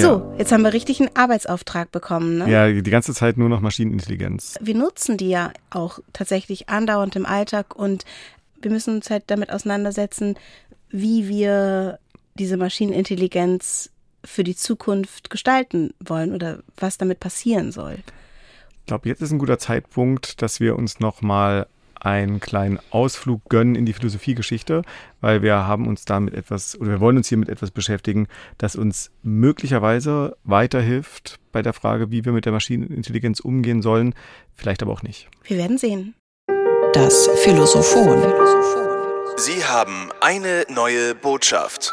[0.06, 2.40] So, jetzt haben wir richtig einen Arbeitsauftrag bekommen.
[2.40, 2.50] Ne?
[2.50, 4.56] Ja, die ganze Zeit nur noch Maschinenintelligenz.
[4.62, 8.06] Wir nutzen die ja auch tatsächlich andauernd im Alltag und
[8.62, 10.36] wir müssen uns halt damit auseinandersetzen,
[10.90, 12.00] wie wir
[12.36, 13.90] diese Maschinenintelligenz
[14.24, 17.98] für die Zukunft gestalten wollen oder was damit passieren soll.
[18.82, 21.68] Ich glaube, jetzt ist ein guter Zeitpunkt, dass wir uns nochmal
[22.06, 24.84] einen kleinen Ausflug gönnen in die Philosophiegeschichte,
[25.22, 28.28] weil wir haben uns damit etwas oder wir wollen uns hier mit etwas beschäftigen,
[28.60, 34.14] das uns möglicherweise weiterhilft bei der Frage, wie wir mit der Maschinenintelligenz umgehen sollen,
[34.54, 35.30] vielleicht aber auch nicht.
[35.44, 36.14] Wir werden sehen.
[36.94, 38.22] Das Philosophon.
[39.38, 41.92] Sie haben eine neue Botschaft.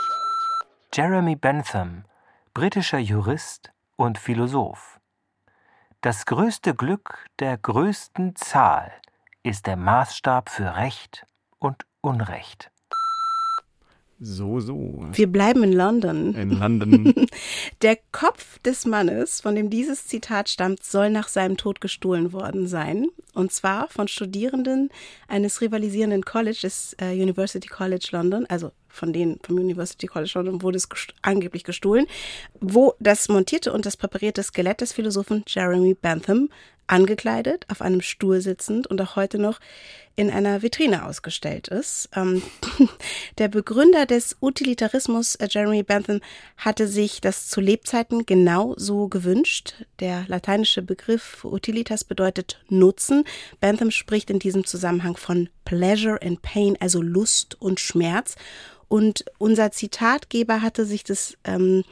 [0.94, 2.04] Jeremy Bentham,
[2.52, 5.00] britischer Jurist und Philosoph.
[6.02, 8.92] Das größte Glück der größten Zahl
[9.42, 11.26] ist der Maßstab für Recht
[11.58, 12.70] und Unrecht.
[14.24, 15.04] So, so.
[15.12, 16.32] Wir bleiben in London.
[16.36, 17.26] In London.
[17.82, 22.68] Der Kopf des Mannes, von dem dieses Zitat stammt, soll nach seinem Tod gestohlen worden
[22.68, 23.08] sein.
[23.34, 24.90] Und zwar von Studierenden
[25.26, 30.76] eines rivalisierenden Colleges, äh, University College London, also von denen vom University College London wurde
[30.76, 32.06] es gest angeblich gestohlen,
[32.60, 36.48] wo das montierte und das präparierte Skelett des Philosophen Jeremy Bentham
[36.86, 39.60] angekleidet, auf einem Stuhl sitzend und auch heute noch
[40.14, 42.10] in einer Vitrine ausgestellt ist.
[42.14, 42.42] Ähm,
[43.38, 46.20] der Begründer des Utilitarismus, äh, Jeremy Bentham,
[46.58, 49.74] hatte sich das zu Lebzeiten genau so gewünscht.
[50.00, 53.24] Der lateinische Begriff Utilitas bedeutet Nutzen.
[53.60, 58.36] Bentham spricht in diesem Zusammenhang von Pleasure and Pain, also Lust und Schmerz.
[58.88, 61.84] Und unser Zitatgeber hatte sich das ähm,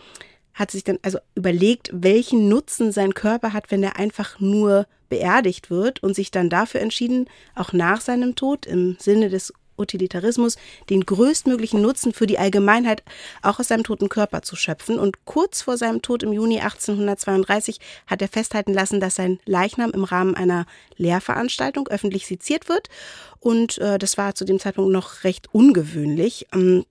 [0.61, 5.71] hat sich dann also überlegt, welchen Nutzen sein Körper hat, wenn er einfach nur beerdigt
[5.71, 10.57] wird und sich dann dafür entschieden, auch nach seinem Tod im Sinne des Utilitarismus
[10.91, 13.03] den größtmöglichen Nutzen für die Allgemeinheit
[13.41, 14.99] auch aus seinem toten Körper zu schöpfen.
[14.99, 19.93] Und kurz vor seinem Tod im Juni 1832 hat er festhalten lassen, dass sein Leichnam
[19.93, 20.67] im Rahmen einer
[20.99, 22.91] Lehrveranstaltung öffentlich seziert wird.
[23.39, 26.85] Und äh, das war zu dem Zeitpunkt noch recht ungewöhnlich, ähm,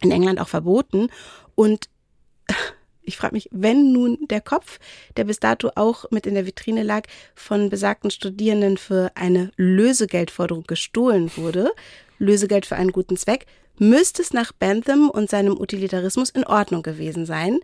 [0.00, 1.08] in England auch verboten.
[1.56, 1.88] Und
[3.06, 4.78] ich frage mich, wenn nun der Kopf,
[5.16, 10.64] der bis dato auch mit in der Vitrine lag, von besagten Studierenden für eine Lösegeldforderung
[10.64, 11.72] gestohlen wurde,
[12.18, 13.46] Lösegeld für einen guten Zweck,
[13.78, 17.60] müsste es nach Bentham und seinem Utilitarismus in Ordnung gewesen sein,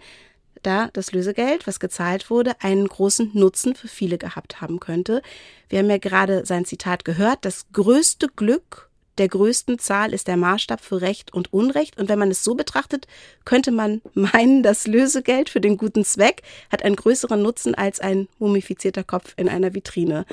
[0.62, 5.22] da das Lösegeld, was gezahlt wurde, einen großen Nutzen für viele gehabt haben könnte.
[5.68, 10.36] Wir haben ja gerade sein Zitat gehört, das größte Glück der größten Zahl ist der
[10.36, 11.98] Maßstab für Recht und Unrecht.
[11.98, 13.06] Und wenn man es so betrachtet,
[13.44, 18.28] könnte man meinen, das Lösegeld für den guten Zweck hat einen größeren Nutzen als ein
[18.38, 20.24] mumifizierter Kopf in einer Vitrine.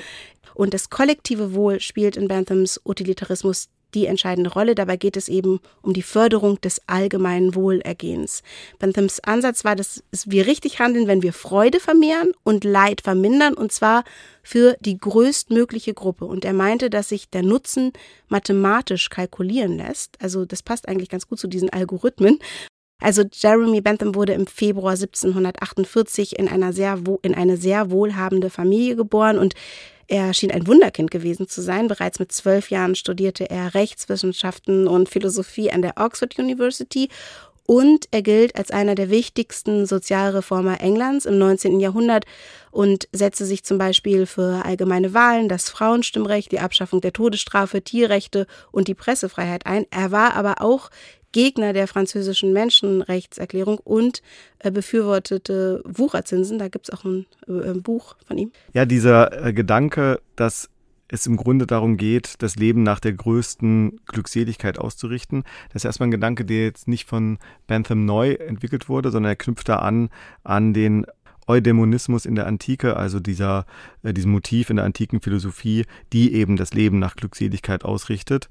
[0.54, 4.74] Und das kollektive Wohl spielt in Benthams Utilitarismus die entscheidende Rolle.
[4.74, 8.42] Dabei geht es eben um die Förderung des allgemeinen Wohlergehens.
[8.78, 13.72] Benthams Ansatz war, dass wir richtig handeln, wenn wir Freude vermehren und Leid vermindern, und
[13.72, 14.04] zwar
[14.42, 16.24] für die größtmögliche Gruppe.
[16.24, 17.92] Und er meinte, dass sich der Nutzen
[18.28, 20.16] mathematisch kalkulieren lässt.
[20.20, 22.38] Also das passt eigentlich ganz gut zu diesen Algorithmen.
[23.00, 28.96] Also Jeremy Bentham wurde im Februar 1748 in einer sehr in eine sehr wohlhabende Familie
[28.96, 29.54] geboren und
[30.06, 31.86] er schien ein Wunderkind gewesen zu sein.
[31.86, 37.08] Bereits mit zwölf Jahren studierte er Rechtswissenschaften und Philosophie an der Oxford University
[37.64, 41.78] und er gilt als einer der wichtigsten Sozialreformer Englands im 19.
[41.78, 42.24] Jahrhundert
[42.72, 48.48] und setzte sich zum Beispiel für allgemeine Wahlen, das Frauenstimmrecht, die Abschaffung der Todesstrafe, Tierrechte
[48.72, 49.86] und die Pressefreiheit ein.
[49.92, 50.90] Er war aber auch
[51.32, 54.22] Gegner der französischen Menschenrechtserklärung und
[54.58, 56.58] äh, befürwortete Wucherzinsen.
[56.58, 58.52] Da gibt es auch ein, äh, ein, Buch von ihm.
[58.72, 60.68] Ja, dieser äh, Gedanke, dass
[61.08, 65.42] es im Grunde darum geht, das Leben nach der größten Glückseligkeit auszurichten.
[65.72, 69.36] Das ist erstmal ein Gedanke, der jetzt nicht von Bentham neu entwickelt wurde, sondern er
[69.36, 70.10] knüpft da an
[70.44, 71.06] an den
[71.50, 73.66] Eudämonismus in der Antike, also dieser,
[74.02, 78.48] äh, diesem Motiv in der antiken Philosophie, die eben das Leben nach Glückseligkeit ausrichtet.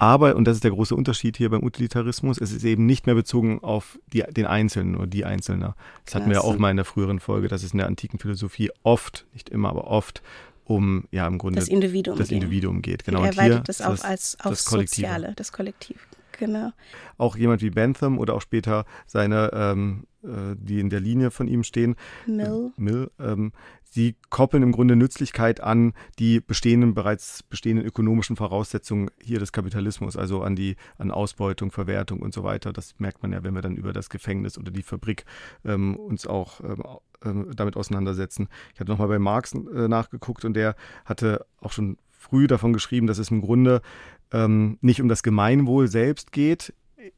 [0.00, 3.14] Aber, und das ist der große Unterschied hier beim Utilitarismus, es ist eben nicht mehr
[3.14, 5.74] bezogen auf die, den Einzelnen oder die Einzelne.
[6.06, 8.18] Das hatten wir ja auch mal in der früheren Folge, dass es in der antiken
[8.18, 10.22] Philosophie oft, nicht immer, aber oft
[10.64, 13.04] um ja im Grunde das Individuum, das Individuum geht.
[13.04, 13.20] Genau.
[13.20, 16.06] Und er weitet das auch als aufs das Soziale, das Kollektiv.
[16.38, 16.70] Genau.
[17.18, 21.46] Auch jemand wie Bentham oder auch später seine, ähm, äh, die in der Linie von
[21.46, 23.52] ihm stehen, Mill, Mill ähm,
[23.92, 30.16] Sie koppeln im Grunde Nützlichkeit an die bestehenden, bereits bestehenden ökonomischen Voraussetzungen hier des Kapitalismus,
[30.16, 32.72] also an die, an Ausbeutung, Verwertung und so weiter.
[32.72, 35.24] Das merkt man ja, wenn wir dann über das Gefängnis oder die Fabrik
[35.64, 36.82] ähm, uns auch ähm,
[37.24, 38.48] ähm damit auseinandersetzen.
[38.74, 43.08] Ich hatte nochmal bei Marx äh, nachgeguckt und der hatte auch schon früh davon geschrieben,
[43.08, 43.82] dass es im Grunde
[44.30, 46.72] ähm, nicht um das Gemeinwohl selbst geht,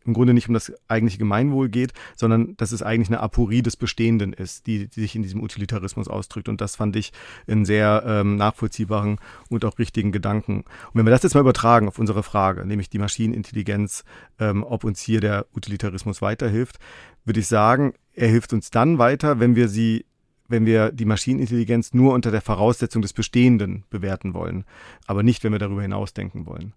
[0.04, 3.76] im Grunde nicht um das eigentliche Gemeinwohl geht, sondern dass es eigentlich eine Aporie des
[3.76, 6.48] Bestehenden ist, die, die sich in diesem Utilitarismus ausdrückt.
[6.48, 7.12] Und das fand ich
[7.46, 9.18] einen sehr ähm, nachvollziehbaren
[9.48, 10.58] und auch richtigen Gedanken.
[10.58, 14.04] Und wenn wir das jetzt mal übertragen auf unsere Frage, nämlich die Maschinenintelligenz,
[14.38, 16.78] ähm, ob uns hier der Utilitarismus weiterhilft,
[17.24, 20.04] würde ich sagen, er hilft uns dann weiter, wenn wir sie
[20.48, 24.64] wenn wir die Maschinenintelligenz nur unter der Voraussetzung des Bestehenden bewerten wollen,
[25.06, 26.74] aber nicht, wenn wir darüber hinaus denken wollen.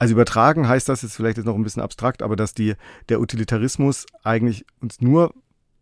[0.00, 2.74] Also übertragen heißt das jetzt vielleicht jetzt noch ein bisschen abstrakt, aber dass die,
[3.10, 5.34] der Utilitarismus eigentlich uns nur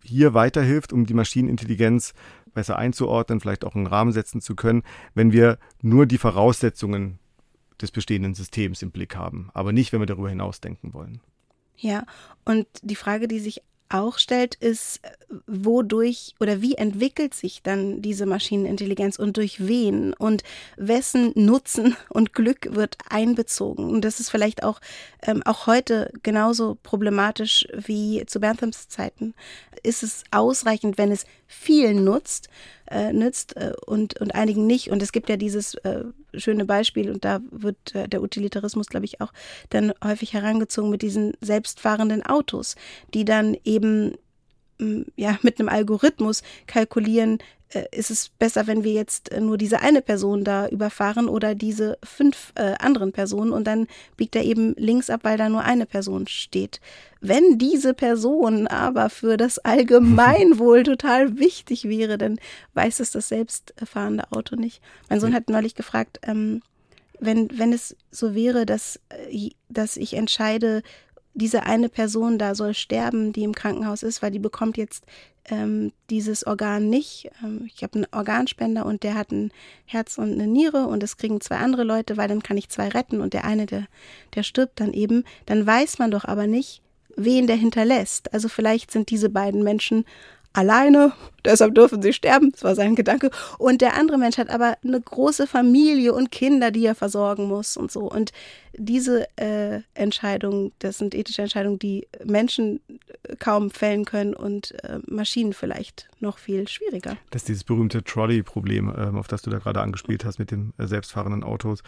[0.02, 2.14] hier weiterhilft, um die Maschinenintelligenz
[2.52, 4.82] besser einzuordnen, vielleicht auch einen Rahmen setzen zu können,
[5.14, 7.20] wenn wir nur die Voraussetzungen
[7.80, 11.20] des bestehenden Systems im Blick haben, aber nicht, wenn wir darüber hinaus denken wollen.
[11.76, 12.04] Ja,
[12.44, 15.00] und die Frage, die sich auch stellt, ist,
[15.46, 20.42] wodurch oder wie entwickelt sich dann diese Maschinenintelligenz und durch wen und
[20.76, 23.90] wessen Nutzen und Glück wird einbezogen.
[23.90, 24.80] Und das ist vielleicht auch,
[25.22, 29.34] ähm, auch heute genauso problematisch wie zu Benthams Zeiten.
[29.82, 32.48] Ist es ausreichend, wenn es vielen nutzt,
[32.90, 34.90] äh, nützt äh, und, und einigen nicht?
[34.90, 36.04] Und es gibt ja dieses äh,
[36.38, 39.32] schöne Beispiel und da wird äh, der Utilitarismus, glaube ich, auch
[39.70, 42.76] dann häufig herangezogen mit diesen selbstfahrenden Autos,
[43.14, 44.16] die dann eben
[44.78, 47.38] mm, ja mit einem Algorithmus kalkulieren,
[47.92, 51.98] ist es besser, wenn wir jetzt äh, nur diese eine Person da überfahren oder diese
[52.02, 55.86] fünf äh, anderen Personen und dann biegt er eben links ab, weil da nur eine
[55.86, 56.80] Person steht.
[57.20, 62.38] Wenn diese Person aber für das Allgemeinwohl total wichtig wäre, dann
[62.74, 64.80] weiß es das selbstfahrende Auto nicht.
[65.10, 66.62] Mein Sohn hat neulich gefragt, ähm,
[67.20, 70.82] wenn, wenn es so wäre, dass, äh, dass ich entscheide,
[71.38, 75.04] diese eine Person da soll sterben, die im Krankenhaus ist, weil die bekommt jetzt
[75.50, 77.30] ähm, dieses Organ nicht.
[77.42, 79.52] Ähm, ich habe einen Organspender und der hat ein
[79.86, 82.88] Herz und eine Niere und das kriegen zwei andere Leute, weil dann kann ich zwei
[82.88, 83.86] retten und der eine, der,
[84.34, 85.24] der stirbt dann eben.
[85.46, 86.82] Dann weiß man doch aber nicht,
[87.16, 88.32] wen der hinterlässt.
[88.32, 90.04] Also vielleicht sind diese beiden Menschen
[90.58, 91.12] alleine,
[91.44, 93.30] deshalb dürfen sie sterben, das war sein Gedanke.
[93.58, 97.76] Und der andere Mensch hat aber eine große Familie und Kinder, die er versorgen muss
[97.76, 98.10] und so.
[98.10, 98.32] Und
[98.76, 102.80] diese äh, Entscheidungen, das sind ethische Entscheidungen, die Menschen
[103.38, 107.16] kaum fällen können und äh, Maschinen vielleicht noch viel schwieriger.
[107.30, 110.72] Das ist dieses berühmte Trolley-Problem, äh, auf das du da gerade angespielt hast mit den
[110.76, 111.82] äh, selbstfahrenden Autos.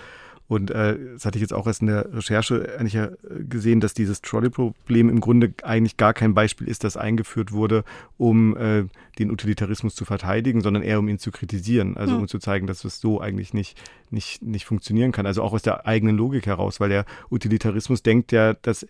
[0.50, 3.10] Und äh, das hatte ich jetzt auch erst in der Recherche eigentlich äh,
[3.48, 7.84] gesehen, dass dieses Trolley-Problem im Grunde eigentlich gar kein Beispiel ist, das eingeführt wurde,
[8.18, 8.86] um äh,
[9.20, 11.96] den Utilitarismus zu verteidigen, sondern eher um ihn zu kritisieren.
[11.96, 12.22] Also hm.
[12.22, 15.24] um zu zeigen, dass es so eigentlich nicht, nicht, nicht funktionieren kann.
[15.24, 18.84] Also auch aus der eigenen Logik heraus, weil der Utilitarismus denkt ja, dass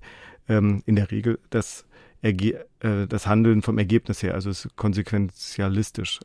[0.49, 1.85] ähm, in der Regel das
[2.23, 6.21] Erge äh, das Handeln vom Ergebnis her, also ist konsequenzialistisch.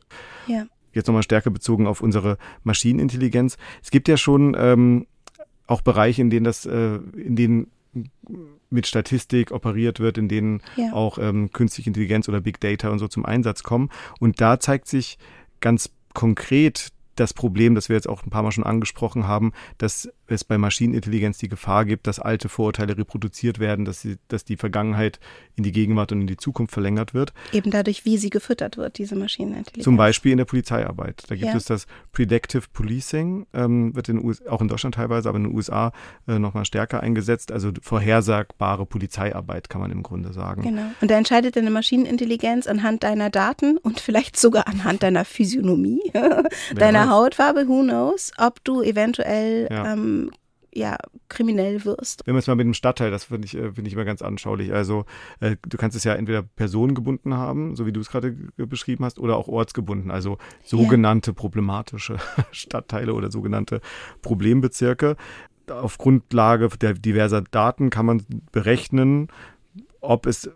[0.46, 0.64] Ja.
[0.94, 3.58] Jetzt nochmal stärker bezogen auf unsere Maschinenintelligenz.
[3.82, 5.06] Es gibt ja schon ähm,
[5.66, 7.70] auch Bereiche, in denen das, äh, in denen
[8.68, 10.92] mit Statistik operiert wird, in denen ja.
[10.92, 13.90] auch ähm, künstliche Intelligenz oder Big Data und so zum Einsatz kommen.
[14.20, 15.18] Und da zeigt sich
[15.60, 20.10] ganz konkret das Problem, das wir jetzt auch ein paar Mal schon angesprochen haben, dass
[20.28, 24.56] es bei Maschinenintelligenz die Gefahr gibt, dass alte Vorurteile reproduziert werden, dass, sie, dass die
[24.56, 25.20] Vergangenheit
[25.54, 27.32] in die Gegenwart und in die Zukunft verlängert wird.
[27.52, 29.84] Eben dadurch, wie sie gefüttert wird, diese Maschinenintelligenz.
[29.84, 31.24] Zum Beispiel in der Polizeiarbeit.
[31.28, 31.56] Da gibt ja.
[31.56, 35.54] es das Predictive Policing, ähm, wird in US auch in Deutschland teilweise, aber in den
[35.54, 35.92] USA
[36.26, 37.52] äh, nochmal stärker eingesetzt.
[37.52, 40.62] Also vorhersagbare Polizeiarbeit, kann man im Grunde sagen.
[40.62, 40.90] Genau.
[41.00, 46.00] Und da entscheidet eine Maschinenintelligenz anhand deiner Daten und vielleicht sogar anhand deiner Physiognomie,
[46.74, 49.92] deiner Hautfarbe, who knows, ob du eventuell ja.
[49.92, 50.15] ähm,
[50.76, 52.22] ja, kriminell wirst.
[52.26, 54.22] Wenn wir es mal mit dem Stadtteil, das finde ich, äh, find ich immer ganz
[54.22, 54.72] anschaulich.
[54.72, 55.06] Also
[55.40, 59.18] äh, du kannst es ja entweder personengebunden haben, so wie du es gerade beschrieben hast,
[59.18, 61.34] oder auch ortsgebunden, also sogenannte ja.
[61.34, 62.18] problematische
[62.52, 63.80] Stadtteile oder sogenannte
[64.22, 65.16] Problembezirke.
[65.70, 69.28] Auf Grundlage der diverser Daten kann man berechnen,
[70.00, 70.50] ob es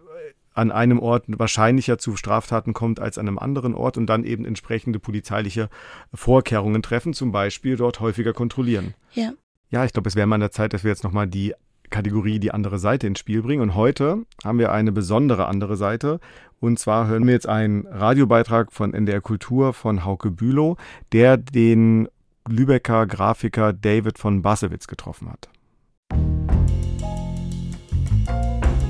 [0.53, 4.45] an einem Ort wahrscheinlicher zu Straftaten kommt als an einem anderen Ort und dann eben
[4.45, 5.71] entsprechende polizeiliche
[6.13, 8.95] Vorkehrungen treffen, zum Beispiel dort häufiger kontrollieren.
[9.13, 9.33] Ja.
[9.71, 11.55] Ja, ich glaube, es wäre mal an der Zeit, dass wir jetzt nochmal die
[11.91, 13.63] Kategorie die andere Seite ins Spiel bringen.
[13.63, 16.19] Und heute haben wir eine besondere andere Seite.
[16.59, 20.77] Und zwar hören wir jetzt einen Radiobeitrag von NDR Kultur von Hauke Bülow,
[21.13, 22.09] der den
[22.49, 25.49] Lübecker Grafiker David von Bassewitz getroffen hat.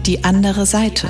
[0.06, 1.08] Die andere Seite.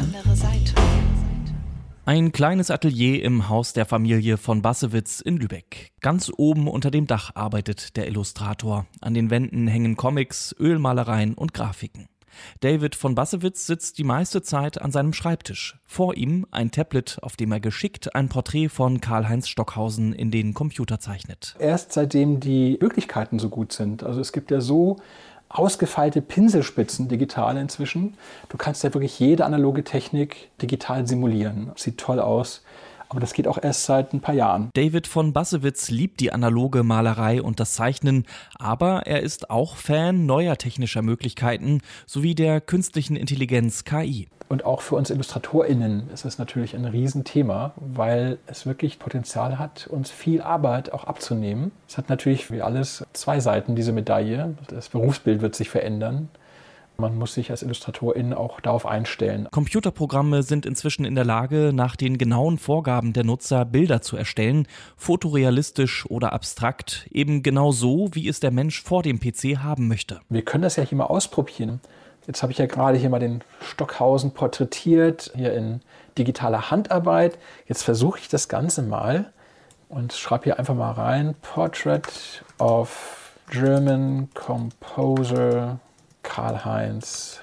[2.07, 5.93] Ein kleines Atelier im Haus der Familie von Bassewitz in Lübeck.
[6.01, 8.87] Ganz oben unter dem Dach arbeitet der Illustrator.
[9.03, 12.09] An den Wänden hängen Comics, Ölmalereien und Grafiken.
[12.61, 15.79] David von Bassewitz sitzt die meiste Zeit an seinem Schreibtisch.
[15.85, 20.55] Vor ihm ein Tablet, auf dem er geschickt ein Porträt von Karl-Heinz Stockhausen in den
[20.55, 21.55] Computer zeichnet.
[21.59, 24.03] Erst seitdem die Möglichkeiten so gut sind.
[24.03, 24.97] Also es gibt ja so
[25.51, 28.17] ausgefeilte Pinselspitzen digital inzwischen.
[28.49, 31.73] Du kannst ja wirklich jede analoge Technik digital simulieren.
[31.75, 32.63] Sieht toll aus.
[33.11, 34.71] Aber das geht auch erst seit ein paar Jahren.
[34.75, 38.25] David von Bassewitz liebt die analoge Malerei und das Zeichnen,
[38.57, 44.29] aber er ist auch Fan neuer technischer Möglichkeiten sowie der künstlichen Intelligenz KI.
[44.49, 49.87] Und auch für uns IllustratorInnen ist es natürlich ein Riesenthema, weil es wirklich Potenzial hat,
[49.87, 51.71] uns viel Arbeit auch abzunehmen.
[51.89, 54.57] Es hat natürlich wie alles zwei Seiten, diese Medaille.
[54.67, 56.31] Das Berufsbild wird sich verändern.
[57.01, 59.49] Man muss sich als Illustratorin auch darauf einstellen.
[59.51, 64.69] Computerprogramme sind inzwischen in der Lage, nach den genauen Vorgaben der Nutzer Bilder zu erstellen,
[64.97, 70.21] fotorealistisch oder abstrakt, eben genau so, wie es der Mensch vor dem PC haben möchte.
[70.29, 71.81] Wir können das ja hier mal ausprobieren.
[72.27, 75.81] Jetzt habe ich ja gerade hier mal den Stockhausen porträtiert, hier in
[76.19, 77.39] digitaler Handarbeit.
[77.67, 79.33] Jetzt versuche ich das Ganze mal
[79.89, 85.81] und schreibe hier einfach mal rein: Portrait of German Composer
[86.23, 87.41] Karl-Heinz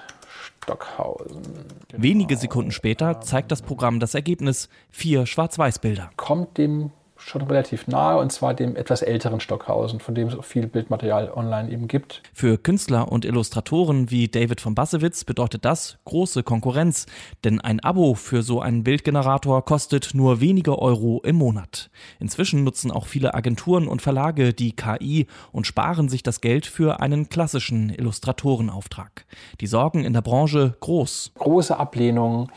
[0.68, 1.42] Stockhausen.
[1.88, 2.02] Genau.
[2.02, 6.10] Wenige Sekunden später zeigt das Programm das Ergebnis: vier Schwarz-Weiß-Bilder.
[6.16, 6.90] Kommt dem
[7.28, 11.30] schon relativ nahe, und zwar dem etwas älteren Stockhausen, von dem es auch viel Bildmaterial
[11.34, 12.22] online eben gibt.
[12.32, 17.06] Für Künstler und Illustratoren wie David von Bassewitz bedeutet das große Konkurrenz,
[17.44, 21.90] denn ein Abo für so einen Bildgenerator kostet nur wenige Euro im Monat.
[22.20, 27.00] Inzwischen nutzen auch viele Agenturen und Verlage die KI und sparen sich das Geld für
[27.00, 29.26] einen klassischen Illustratorenauftrag.
[29.60, 31.32] Die Sorgen in der Branche groß.
[31.38, 32.50] Große Ablehnung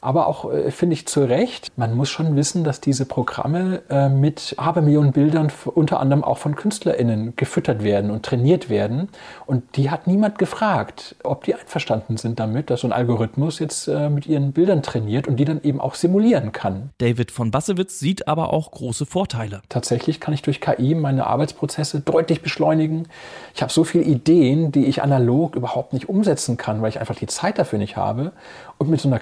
[0.00, 1.68] aber auch, äh, finde ich, zu Recht.
[1.76, 6.54] Man muss schon wissen, dass diese Programme äh, mit Abermillionen Bildern unter anderem auch von
[6.56, 9.08] KünstlerInnen gefüttert werden und trainiert werden.
[9.46, 13.88] Und die hat niemand gefragt, ob die einverstanden sind damit, dass so ein Algorithmus jetzt
[13.88, 16.90] äh, mit ihren Bildern trainiert und die dann eben auch simulieren kann.
[16.98, 19.62] David von Bassewitz sieht aber auch große Vorteile.
[19.68, 23.08] Tatsächlich kann ich durch KI meine Arbeitsprozesse deutlich beschleunigen.
[23.54, 27.16] Ich habe so viele Ideen, die ich analog überhaupt nicht umsetzen kann, weil ich einfach
[27.16, 28.32] die Zeit dafür nicht habe.
[28.78, 29.18] Und mit so einer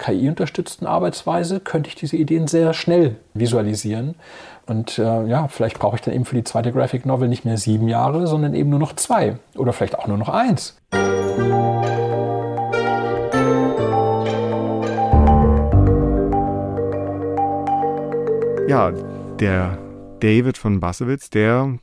[0.67, 4.17] KI-unterstützten Arbeitsweise könnte ich diese Ideen sehr schnell visualisieren.
[4.67, 7.57] Und äh, ja, vielleicht brauche ich dann eben für die zweite Graphic Novel nicht mehr
[7.57, 10.77] sieben Jahre, sondern eben nur noch zwei oder vielleicht auch nur noch eins.
[18.69, 18.91] Ja,
[19.39, 19.79] der
[20.19, 21.79] David von Bassewitz, der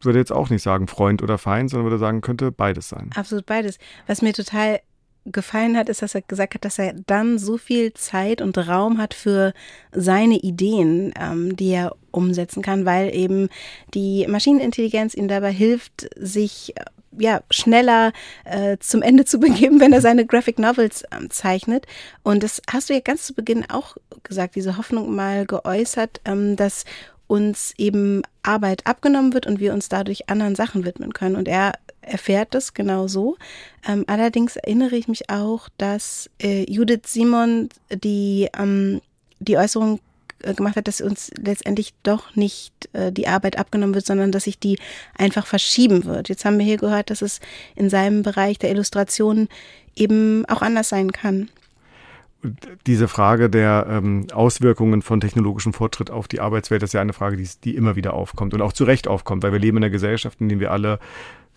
[0.00, 3.10] würde jetzt auch nicht sagen Freund oder Feind, sondern würde sagen, könnte beides sein.
[3.14, 3.78] Absolut beides.
[4.06, 4.80] Was mir total
[5.26, 8.98] gefallen hat, ist, dass er gesagt hat, dass er dann so viel Zeit und Raum
[8.98, 9.52] hat für
[9.92, 13.48] seine Ideen, ähm, die er umsetzen kann, weil eben
[13.94, 16.84] die Maschinenintelligenz ihm dabei hilft, sich äh,
[17.18, 18.12] ja schneller
[18.44, 21.86] äh, zum Ende zu begeben, wenn er seine Graphic Novels ähm, zeichnet.
[22.22, 26.56] Und das hast du ja ganz zu Beginn auch gesagt, diese Hoffnung mal geäußert, ähm,
[26.56, 26.84] dass
[27.26, 31.36] uns eben Arbeit abgenommen wird und wir uns dadurch anderen Sachen widmen können.
[31.36, 31.74] Und er
[32.10, 33.36] erfährt das genau so.
[33.86, 39.00] Ähm, allerdings erinnere ich mich auch, dass äh, Judith Simon die, ähm,
[39.38, 40.00] die Äußerung
[40.42, 44.44] äh, gemacht hat, dass uns letztendlich doch nicht äh, die Arbeit abgenommen wird, sondern dass
[44.44, 44.78] sich die
[45.16, 46.28] einfach verschieben wird.
[46.28, 47.40] Jetzt haben wir hier gehört, dass es
[47.74, 49.48] in seinem Bereich der Illustration
[49.94, 51.48] eben auch anders sein kann
[52.86, 57.36] diese Frage der ähm, Auswirkungen von technologischem Fortschritt auf die Arbeitswelt ist ja eine Frage,
[57.36, 59.90] die, die immer wieder aufkommt und auch zu Recht aufkommt, weil wir leben in einer
[59.90, 60.98] Gesellschaft, in der wir alle,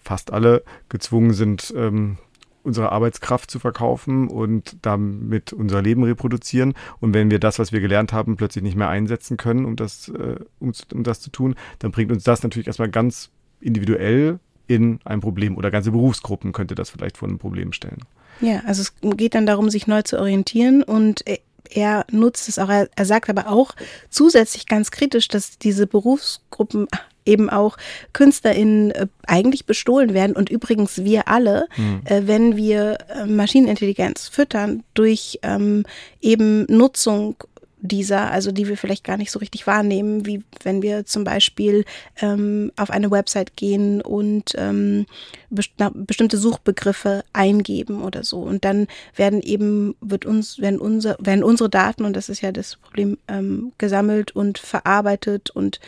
[0.04, 2.18] fast alle, gezwungen sind, ähm,
[2.64, 6.74] unsere Arbeitskraft zu verkaufen und damit unser Leben reproduzieren.
[7.00, 10.10] Und wenn wir das, was wir gelernt haben, plötzlich nicht mehr einsetzen können, um das,
[10.10, 13.30] äh, um, um das zu tun, dann bringt uns das natürlich erstmal ganz
[13.60, 18.00] individuell in ein Problem oder ganze Berufsgruppen könnte das vielleicht vor ein Problem stellen.
[18.40, 21.24] Ja, also es geht dann darum, sich neu zu orientieren und
[21.70, 23.76] er nutzt es auch, er, er sagt aber auch
[24.10, 26.88] zusätzlich ganz kritisch, dass diese Berufsgruppen
[27.26, 27.78] eben auch
[28.14, 32.02] KünstlerInnen äh, eigentlich bestohlen werden und übrigens wir alle, mhm.
[32.06, 35.86] wenn wir äh, Maschinenintelligenz füttern durch ähm,
[36.22, 37.36] eben Nutzung
[37.84, 41.84] dieser, also die wir vielleicht gar nicht so richtig wahrnehmen, wie wenn wir zum Beispiel
[42.22, 45.06] ähm, auf eine Website gehen und ähm,
[45.50, 48.40] bestimmte Suchbegriffe eingeben oder so.
[48.40, 52.54] Und dann werden eben, wird uns, werden, unser, werden unsere Daten, und das ist ja
[52.54, 55.82] das Problem, ähm, gesammelt und verarbeitet und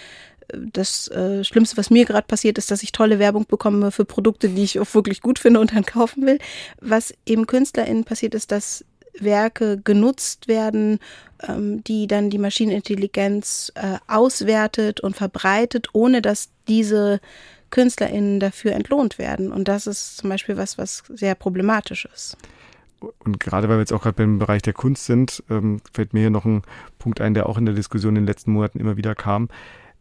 [0.53, 4.49] das äh, Schlimmste, was mir gerade passiert, ist, dass ich tolle Werbung bekomme für Produkte,
[4.49, 6.39] die ich auch wirklich gut finde und dann kaufen will.
[6.79, 8.85] Was eben KünstlerInnen passiert, ist, dass
[9.19, 10.99] Werke genutzt werden,
[11.47, 17.19] ähm, die dann die Maschinenintelligenz äh, auswertet und verbreitet, ohne dass diese
[17.71, 19.51] KünstlerInnen dafür entlohnt werden.
[19.51, 22.37] Und das ist zum Beispiel was, was sehr problematisch ist.
[23.19, 26.21] Und gerade weil wir jetzt auch gerade beim Bereich der Kunst sind, ähm, fällt mir
[26.21, 26.63] hier noch ein
[26.97, 29.49] Punkt ein, der auch in der Diskussion in den letzten Monaten immer wieder kam.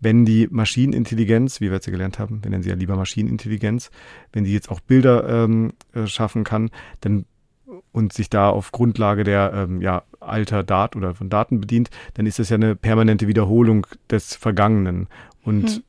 [0.00, 3.90] Wenn die Maschinenintelligenz, wie wir jetzt ja gelernt haben, wir nennen sie ja lieber Maschinenintelligenz,
[4.32, 6.70] wenn die jetzt auch Bilder ähm, äh, schaffen kann,
[7.00, 7.24] dann
[7.92, 12.26] und sich da auf Grundlage der ähm, ja, alter Daten oder von Daten bedient, dann
[12.26, 15.08] ist das ja eine permanente Wiederholung des Vergangenen.
[15.42, 15.82] Und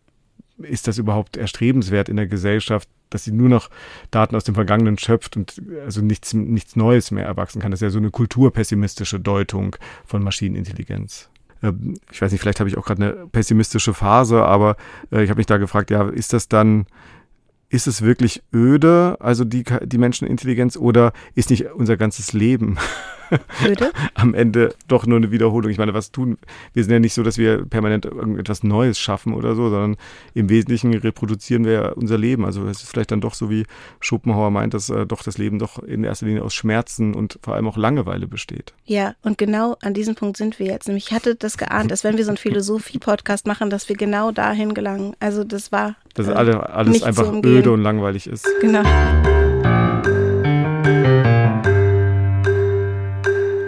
[0.58, 0.66] hm.
[0.66, 3.70] ist das überhaupt erstrebenswert in der Gesellschaft, dass sie nur noch
[4.12, 7.72] Daten aus dem Vergangenen schöpft und also nichts, nichts Neues mehr erwachsen kann?
[7.72, 9.76] Das ist ja so eine kulturpessimistische Deutung
[10.06, 11.30] von Maschinenintelligenz
[12.11, 14.78] ich weiß nicht, vielleicht habe ich auch gerade eine pessimistische Phase, aber
[15.11, 16.86] äh, ich habe mich da gefragt, ja, ist das dann
[17.70, 22.78] ist es wirklich öde, also die, die Menschenintelligenz, oder ist nicht unser ganzes Leben
[23.65, 23.91] Öde?
[24.13, 25.71] am Ende doch nur eine Wiederholung?
[25.71, 26.38] Ich meine, was tun?
[26.73, 29.97] Wir sind ja nicht so, dass wir permanent irgendetwas Neues schaffen oder so, sondern
[30.34, 32.45] im Wesentlichen reproduzieren wir unser Leben.
[32.45, 33.65] Also es ist vielleicht dann doch so, wie
[33.99, 37.55] Schopenhauer meint, dass äh, doch das Leben doch in erster Linie aus Schmerzen und vor
[37.55, 38.73] allem auch Langeweile besteht.
[38.86, 40.88] Ja, und genau an diesem Punkt sind wir jetzt.
[40.88, 44.32] Nämlich ich hatte das geahnt, dass wenn wir so einen Philosophie-Podcast machen, dass wir genau
[44.32, 45.15] dahin gelangen.
[45.19, 48.47] Also das war dass äh, alle, alles einfach öde und langweilig ist.
[48.61, 48.84] Genau.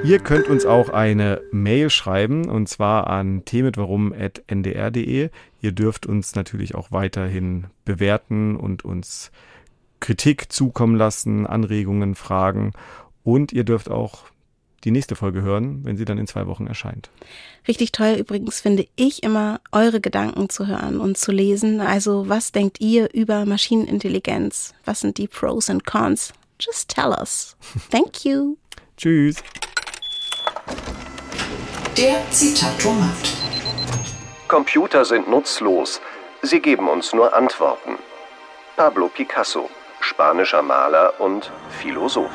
[0.08, 5.30] Ihr könnt uns auch eine Mail schreiben und zwar an themitwarum.ndr.de.
[5.60, 9.32] Ihr dürft uns natürlich auch weiterhin bewerten und uns
[10.00, 12.72] Kritik zukommen lassen, Anregungen, Fragen
[13.26, 14.20] und ihr dürft auch
[14.86, 17.10] die nächste Folge hören, wenn sie dann in zwei Wochen erscheint.
[17.68, 21.82] Richtig toll übrigens finde ich immer, eure Gedanken zu hören und zu lesen.
[21.82, 24.74] Also was denkt ihr über Maschinenintelligenz?
[24.86, 26.32] Was sind die Pros und Cons?
[26.62, 27.58] Just tell us.
[27.92, 28.56] Thank you.
[28.96, 29.44] Tschüss.
[31.98, 33.34] Der Zitatomat.
[34.48, 36.00] Computer sind nutzlos.
[36.44, 37.98] Sie geben uns nur Antworten.
[38.76, 39.68] Pablo Picasso,
[40.00, 42.30] spanischer Maler und Philosoph.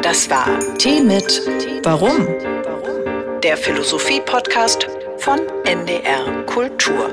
[0.00, 0.46] Das war
[0.78, 1.42] Tee mit
[1.82, 2.26] Warum?
[3.42, 4.88] Der Philosophie-Podcast
[5.18, 7.10] von NDR Kultur.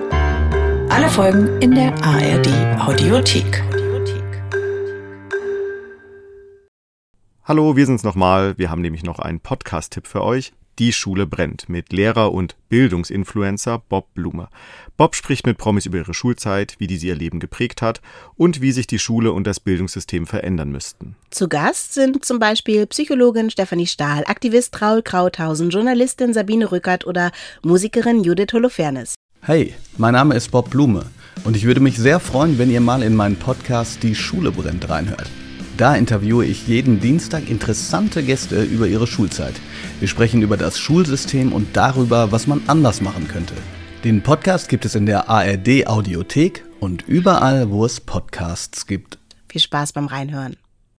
[0.87, 2.47] Alle Folgen in der ARD
[2.79, 3.74] Audiothek.
[7.47, 8.57] Hallo, wir sind's nochmal.
[8.57, 10.51] Wir haben nämlich noch einen Podcast-Tipp für euch.
[10.79, 14.47] Die Schule brennt mit Lehrer und Bildungsinfluencer Bob Blume.
[14.97, 18.01] Bob spricht mit Promis über ihre Schulzeit, wie diese ihr Leben geprägt hat
[18.35, 21.17] und wie sich die Schule und das Bildungssystem verändern müssten.
[21.29, 27.31] Zu Gast sind zum Beispiel Psychologin Stefanie Stahl, Aktivist Raul Krauthausen, Journalistin Sabine Rückert oder
[27.61, 29.13] Musikerin Judith Holofernes.
[29.41, 31.05] Hey, mein Name ist Bob Blume
[31.43, 34.89] und ich würde mich sehr freuen, wenn ihr mal in meinen Podcast Die Schule brennt
[34.89, 35.29] reinhört.
[35.77, 39.55] Da interviewe ich jeden Dienstag interessante Gäste über ihre Schulzeit.
[39.99, 43.55] Wir sprechen über das Schulsystem und darüber, was man anders machen könnte.
[44.05, 49.17] Den Podcast gibt es in der ARD Audiothek und überall, wo es Podcasts gibt.
[49.49, 50.55] Viel Spaß beim Reinhören.